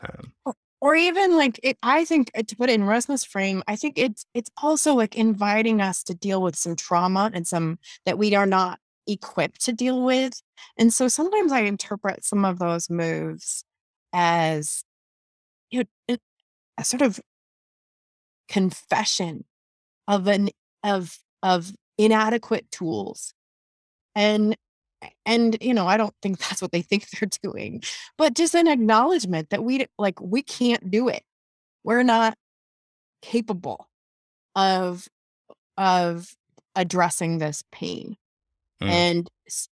[0.00, 3.76] Um, or even like it, I think uh, to put it in Resmaa's frame, I
[3.76, 8.18] think it's it's also like inviting us to deal with some trauma and some that
[8.18, 10.40] we are not equipped to deal with.
[10.78, 13.64] And so sometimes I interpret some of those moves
[14.12, 14.84] as
[15.70, 16.16] you know
[16.78, 17.20] a sort of
[18.48, 19.44] confession
[20.08, 20.50] of an
[20.84, 23.34] of of inadequate tools
[24.14, 24.56] and
[25.24, 27.82] and you know i don't think that's what they think they're doing
[28.18, 31.22] but just an acknowledgement that we like we can't do it
[31.84, 32.36] we're not
[33.22, 33.88] capable
[34.54, 35.08] of
[35.78, 36.34] of
[36.74, 38.16] addressing this pain
[38.82, 38.88] mm.
[38.88, 39.28] and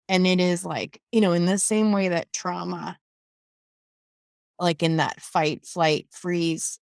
[0.08, 2.98] and it is like you know in the same way that trauma
[4.60, 6.80] like in that fight flight freeze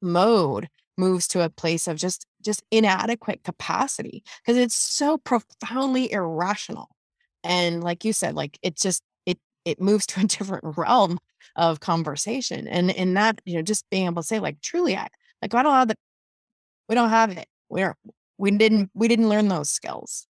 [0.00, 6.88] mode moves to a place of just just inadequate capacity because it's so profoundly irrational
[7.44, 11.18] and like you said like it just it it moves to a different realm
[11.56, 15.08] of conversation and in that you know just being able to say like truly i
[15.42, 15.94] like i don't have the
[16.88, 17.94] we don't have it we're
[18.38, 20.26] we didn't we didn't learn those skills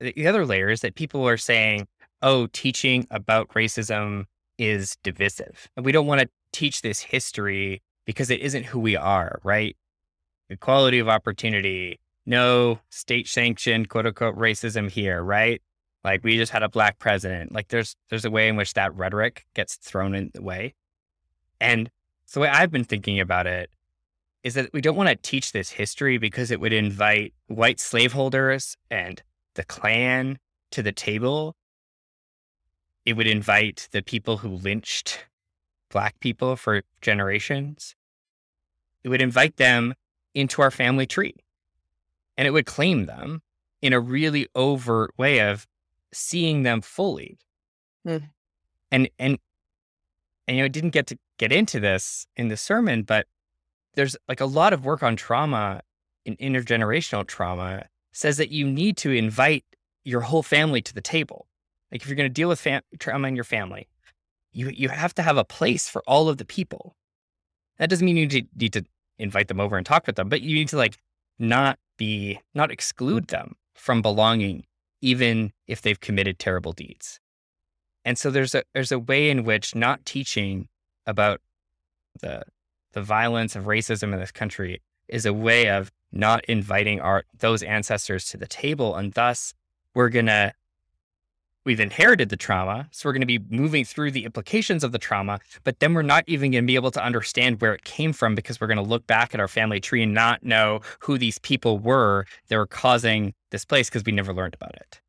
[0.00, 1.86] the other layer is that people are saying
[2.22, 4.24] oh teaching about racism
[4.58, 8.96] is divisive and we don't want to teach this history because it isn't who we
[8.96, 9.76] are right
[10.50, 15.62] equality of opportunity no state sanctioned quote unquote racism here, right?
[16.04, 17.52] Like we just had a black president.
[17.52, 20.74] Like there's there's a way in which that rhetoric gets thrown in the way.
[21.58, 21.90] And
[22.26, 23.70] so the way I've been thinking about it
[24.44, 28.76] is that we don't want to teach this history because it would invite white slaveholders
[28.90, 29.22] and
[29.58, 30.38] the Klan
[30.70, 31.56] to the table.
[33.04, 35.26] It would invite the people who lynched
[35.90, 37.96] black people for generations.
[39.02, 39.94] It would invite them
[40.32, 41.34] into our family tree
[42.36, 43.42] and it would claim them
[43.82, 45.66] in a really overt way of
[46.12, 47.36] seeing them fully.
[48.06, 48.28] Mm.
[48.92, 49.38] And and
[50.46, 53.26] and you know, I didn't get to get into this in the sermon, but
[53.94, 55.82] there's like a lot of work on trauma
[56.24, 59.64] and intergenerational trauma says that you need to invite
[60.04, 61.46] your whole family to the table.
[61.92, 63.88] Like if you're going to deal with fam- trauma in your family,
[64.52, 66.96] you you have to have a place for all of the people.
[67.78, 68.84] That doesn't mean you need to, need to
[69.18, 70.98] invite them over and talk with them, but you need to like
[71.38, 74.64] not be not exclude them from belonging
[75.00, 77.20] even if they've committed terrible deeds.
[78.04, 80.68] And so there's a there's a way in which not teaching
[81.06, 81.40] about
[82.20, 82.42] the
[82.92, 87.62] the violence of racism in this country is a way of not inviting our those
[87.62, 89.54] ancestors to the table and thus
[89.94, 90.52] we're going to
[91.64, 92.88] we've inherited the trauma.
[92.92, 96.00] So we're going to be moving through the implications of the trauma, but then we're
[96.00, 98.78] not even going to be able to understand where it came from because we're going
[98.78, 102.56] to look back at our family tree and not know who these people were that
[102.56, 105.00] were causing this place because we never learned about it.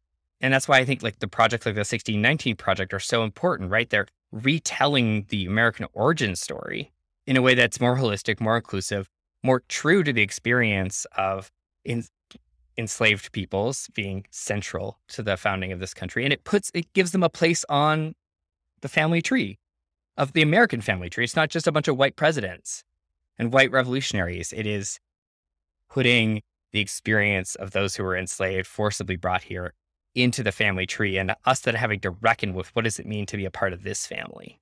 [0.41, 3.72] and that's why I think like the projects like the 1619 project are so important,
[3.72, 3.89] right?
[3.89, 6.91] They're retelling the American origin story
[7.26, 9.10] in a way that's more holistic, more inclusive,
[9.44, 11.52] more true to the experience of
[11.86, 12.04] in,
[12.78, 16.24] enslaved peoples being central to the founding of this country.
[16.24, 18.16] And it puts, it gives them a place on
[18.82, 19.60] the family tree
[20.18, 21.24] of the American family tree.
[21.24, 22.84] It's not just a bunch of white presidents
[23.38, 24.54] and white revolutionaries.
[24.54, 25.00] It is
[25.90, 29.74] putting the experience of those who were enslaved, forcibly brought here
[30.16, 33.26] into the family tree, and us that having to reckon with what does it mean
[33.26, 34.60] to be a part of this family.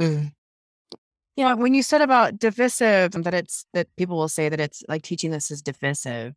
[0.00, 0.32] Mm.
[1.36, 4.84] Yeah, when you said about divisive, and that it's that people will say that it's
[4.88, 6.34] like teaching this is divisive.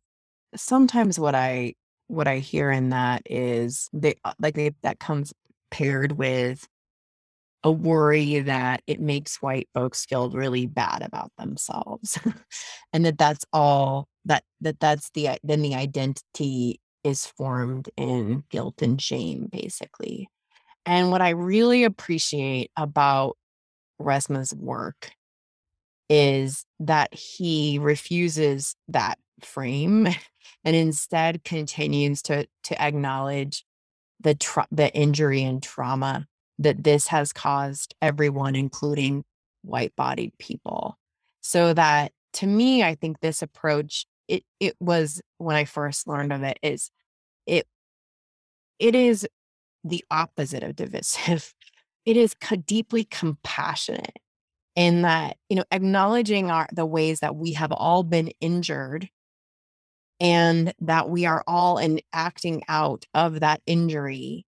[0.56, 1.74] Sometimes what I
[2.08, 5.32] what I hear in that is they uh, like they, that comes
[5.70, 6.66] paired with
[7.64, 12.18] a worry that it makes white folks feel really bad about themselves
[12.92, 18.80] and that that's all that that that's the then the identity is formed in guilt
[18.80, 20.28] and shame basically
[20.86, 23.36] and what i really appreciate about
[24.00, 25.10] resmaa's work
[26.08, 30.08] is that he refuses that frame
[30.64, 33.64] and instead continues to to acknowledge
[34.20, 36.26] the tra- the injury and trauma
[36.58, 39.24] that this has caused everyone, including
[39.62, 40.98] white bodied people.
[41.40, 46.32] So that to me, I think this approach, it it was when I first learned
[46.32, 46.90] of it, is
[47.46, 47.66] it
[48.78, 49.26] it is
[49.84, 51.54] the opposite of divisive.
[52.08, 54.16] It is co- deeply compassionate
[54.74, 59.10] in that, you know, acknowledging our the ways that we have all been injured
[60.18, 64.46] and that we are all in acting out of that injury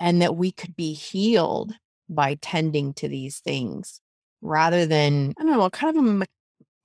[0.00, 1.74] and that we could be healed
[2.08, 4.00] by tending to these things
[4.40, 6.26] rather than i don't know kind of a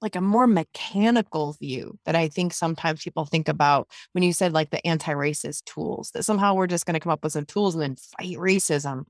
[0.02, 4.54] like a more mechanical view that i think sometimes people think about when you said
[4.54, 7.76] like the anti-racist tools that somehow we're just going to come up with some tools
[7.76, 9.04] and then fight racism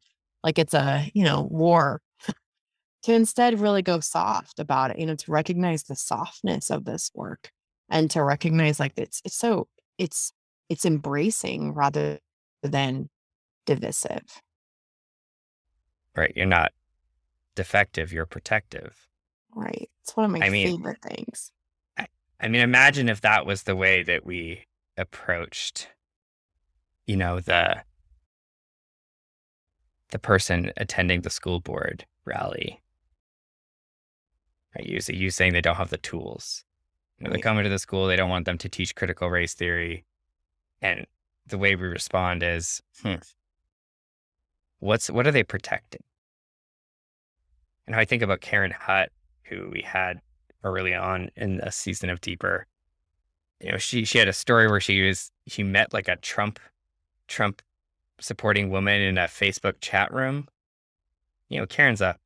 [0.43, 2.01] like it's a you know war
[3.03, 7.11] to instead really go soft about it you know to recognize the softness of this
[7.13, 7.51] work
[7.89, 9.67] and to recognize like it's it's so
[9.97, 10.31] it's
[10.69, 12.19] it's embracing rather
[12.61, 13.09] than
[13.65, 14.41] divisive.
[16.15, 16.33] Right.
[16.35, 16.71] You're not
[17.55, 19.09] defective, you're protective.
[19.56, 19.89] Right.
[20.02, 21.52] It's one of my I mean, favorite things.
[21.97, 22.08] I,
[22.39, 24.66] I mean, imagine if that was the way that we
[24.97, 25.89] approached,
[27.06, 27.84] you know, the
[30.12, 32.82] the person attending the school board rally.
[34.76, 34.86] Right?
[34.86, 36.64] You, you saying they don't have the tools.
[37.18, 37.38] You know, right.
[37.38, 40.06] They come into the school, they don't want them to teach critical race theory.
[40.82, 41.06] And
[41.45, 43.16] the way we respond is, hmm,
[44.80, 46.04] what's what are they protecting?
[47.86, 49.12] And how I think about Karen Hutt,
[49.50, 50.20] who we had
[50.64, 52.66] early on in a season of Deeper.
[53.60, 56.60] You know, she she had a story where she was she met like a Trump
[57.28, 57.62] Trump
[58.20, 60.47] supporting woman in a Facebook chat room.
[61.50, 62.18] You know, Karen's a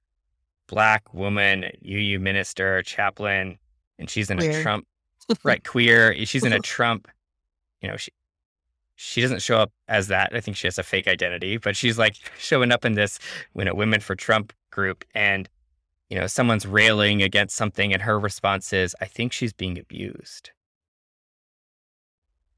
[0.67, 3.57] black woman, UU minister, chaplain,
[3.99, 4.59] and she's in queer.
[4.59, 4.85] a Trump
[5.43, 6.15] right queer.
[6.25, 7.07] She's in a Trump.
[7.81, 8.11] You know, she
[8.95, 10.31] she doesn't show up as that.
[10.33, 13.19] I think she has a fake identity, but she's like showing up in this
[13.55, 15.49] you know Women for Trump group, and
[16.13, 20.51] you know someone's railing against something, and her response is, "I think she's being abused.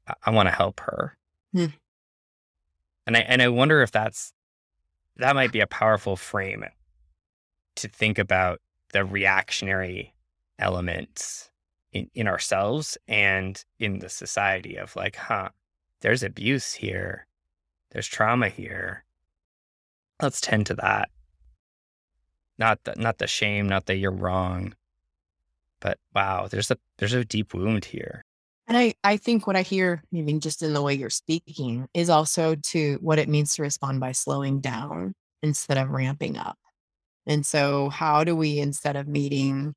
[0.06, 1.16] I, I want to help her."
[1.54, 1.68] Hmm.
[3.06, 4.34] And I and I wonder if that's
[5.16, 6.66] that might be a powerful frame
[7.76, 8.60] to think about
[8.92, 10.12] the reactionary
[10.58, 11.50] elements
[11.92, 15.48] in, in ourselves and in the society of like, huh,
[16.02, 17.26] there's abuse here,
[17.92, 19.06] there's trauma here.
[20.20, 21.08] Let's tend to that.
[22.58, 24.74] Not the not the shame, not that you're wrong,
[25.80, 28.24] but wow, there's a there's a deep wound here.
[28.68, 32.10] And I, I think what I hear, even just in the way you're speaking, is
[32.10, 36.58] also to what it means to respond by slowing down instead of ramping up.
[37.26, 39.74] And so, how do we, instead of meeting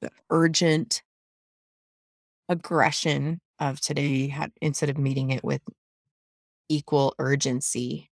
[0.00, 1.02] the urgent
[2.48, 5.60] aggression of today had instead of meeting it with
[6.68, 8.10] equal urgency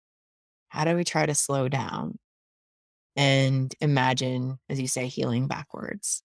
[0.69, 2.19] how do we try to slow down
[3.19, 6.23] and imagine as you say healing backwards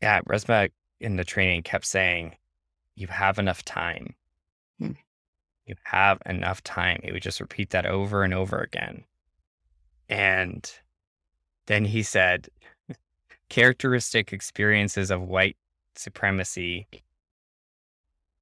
[0.00, 2.34] yeah resmaa in the training kept saying
[2.94, 4.14] you have enough time
[4.78, 4.92] hmm.
[5.66, 9.04] you have enough time he would just repeat that over and over again
[10.08, 10.72] and
[11.66, 12.48] then he said
[13.50, 15.56] characteristic experiences of white
[15.96, 16.86] supremacy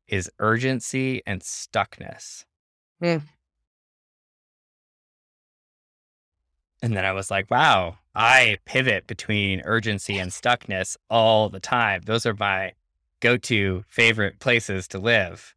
[0.09, 2.45] is urgency and stuckness.
[3.03, 3.23] Mm.
[6.83, 12.03] And then I was like, wow, I pivot between urgency and stuckness all the time.
[12.05, 12.73] Those are my
[13.21, 15.55] go to favorite places to live.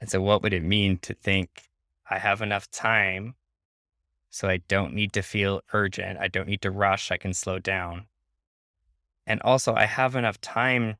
[0.00, 1.68] And so, what would it mean to think
[2.10, 3.36] I have enough time
[4.30, 6.18] so I don't need to feel urgent?
[6.18, 7.12] I don't need to rush.
[7.12, 8.06] I can slow down.
[9.24, 10.96] And also, I have enough time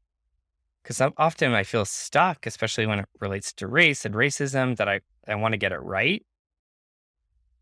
[0.82, 5.00] because often I feel stuck, especially when it relates to race and racism, that I,
[5.26, 6.24] I want to get it right.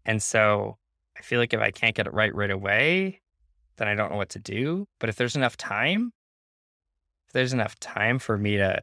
[0.05, 0.79] And so
[1.17, 3.21] I feel like if I can't get it right right away,
[3.77, 4.87] then I don't know what to do.
[4.99, 6.13] But if there's enough time,
[7.27, 8.83] if there's enough time for me to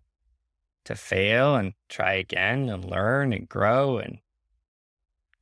[0.85, 4.19] to fail and try again and learn and grow and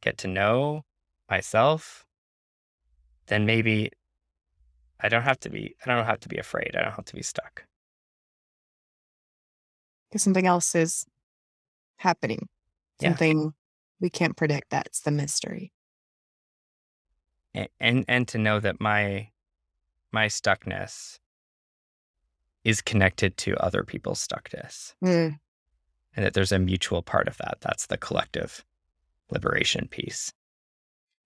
[0.01, 0.83] get to know
[1.29, 2.05] myself,
[3.27, 3.91] then maybe
[4.99, 6.75] I don't have to be I don't have to be afraid.
[6.75, 7.65] I don't have to be stuck.
[10.09, 11.05] Because something else is
[11.97, 12.47] happening.
[13.01, 13.53] Something
[13.99, 14.69] we can't predict.
[14.69, 15.71] That's the mystery.
[17.53, 19.29] And, and and to know that my
[20.11, 21.19] my stuckness
[22.63, 24.93] is connected to other people's stuckness.
[25.03, 25.39] Mm.
[26.15, 27.57] And that there's a mutual part of that.
[27.61, 28.65] That's the collective
[29.29, 30.33] liberation piece.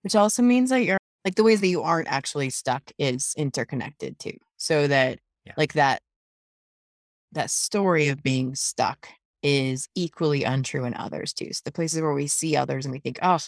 [0.02, 4.20] Which also means that you're like the ways that you aren't actually stuck is interconnected
[4.20, 4.38] too.
[4.58, 5.54] So that Yeah.
[5.58, 6.02] like that
[7.32, 9.08] that story of being stuck
[9.44, 11.54] is equally untrue in others too.
[11.54, 13.40] So the places where we see others and we think, oh,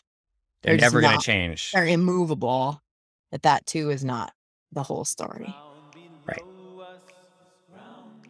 [0.63, 1.71] They're They're never going to change.
[1.73, 2.81] they're immovable,
[3.31, 4.33] that that too is not
[4.71, 5.59] the whole story.
[6.27, 6.43] Right.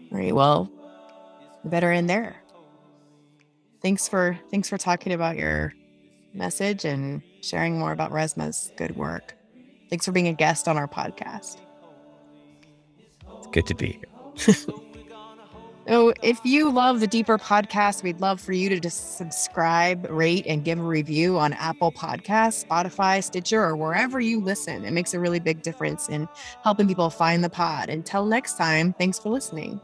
[0.10, 0.36] Right.
[0.36, 0.72] Well,
[1.64, 2.44] we better end there.
[3.82, 5.74] Thanks for thanks for talking about your
[6.34, 9.36] message and sharing more about Resmaa's good work.
[9.90, 11.58] Thanks for being a guest on our podcast.
[13.40, 14.00] It's good to be
[14.36, 14.56] here.
[15.92, 20.46] So, if you love the Deeper podcast, we'd love for you to just subscribe, rate,
[20.48, 24.86] and give a review on Apple Podcasts, Spotify, Stitcher, or wherever you listen.
[24.86, 26.30] It makes a really big difference in
[26.64, 27.90] helping people find the pod.
[27.90, 29.82] Until next time, thanks for listening.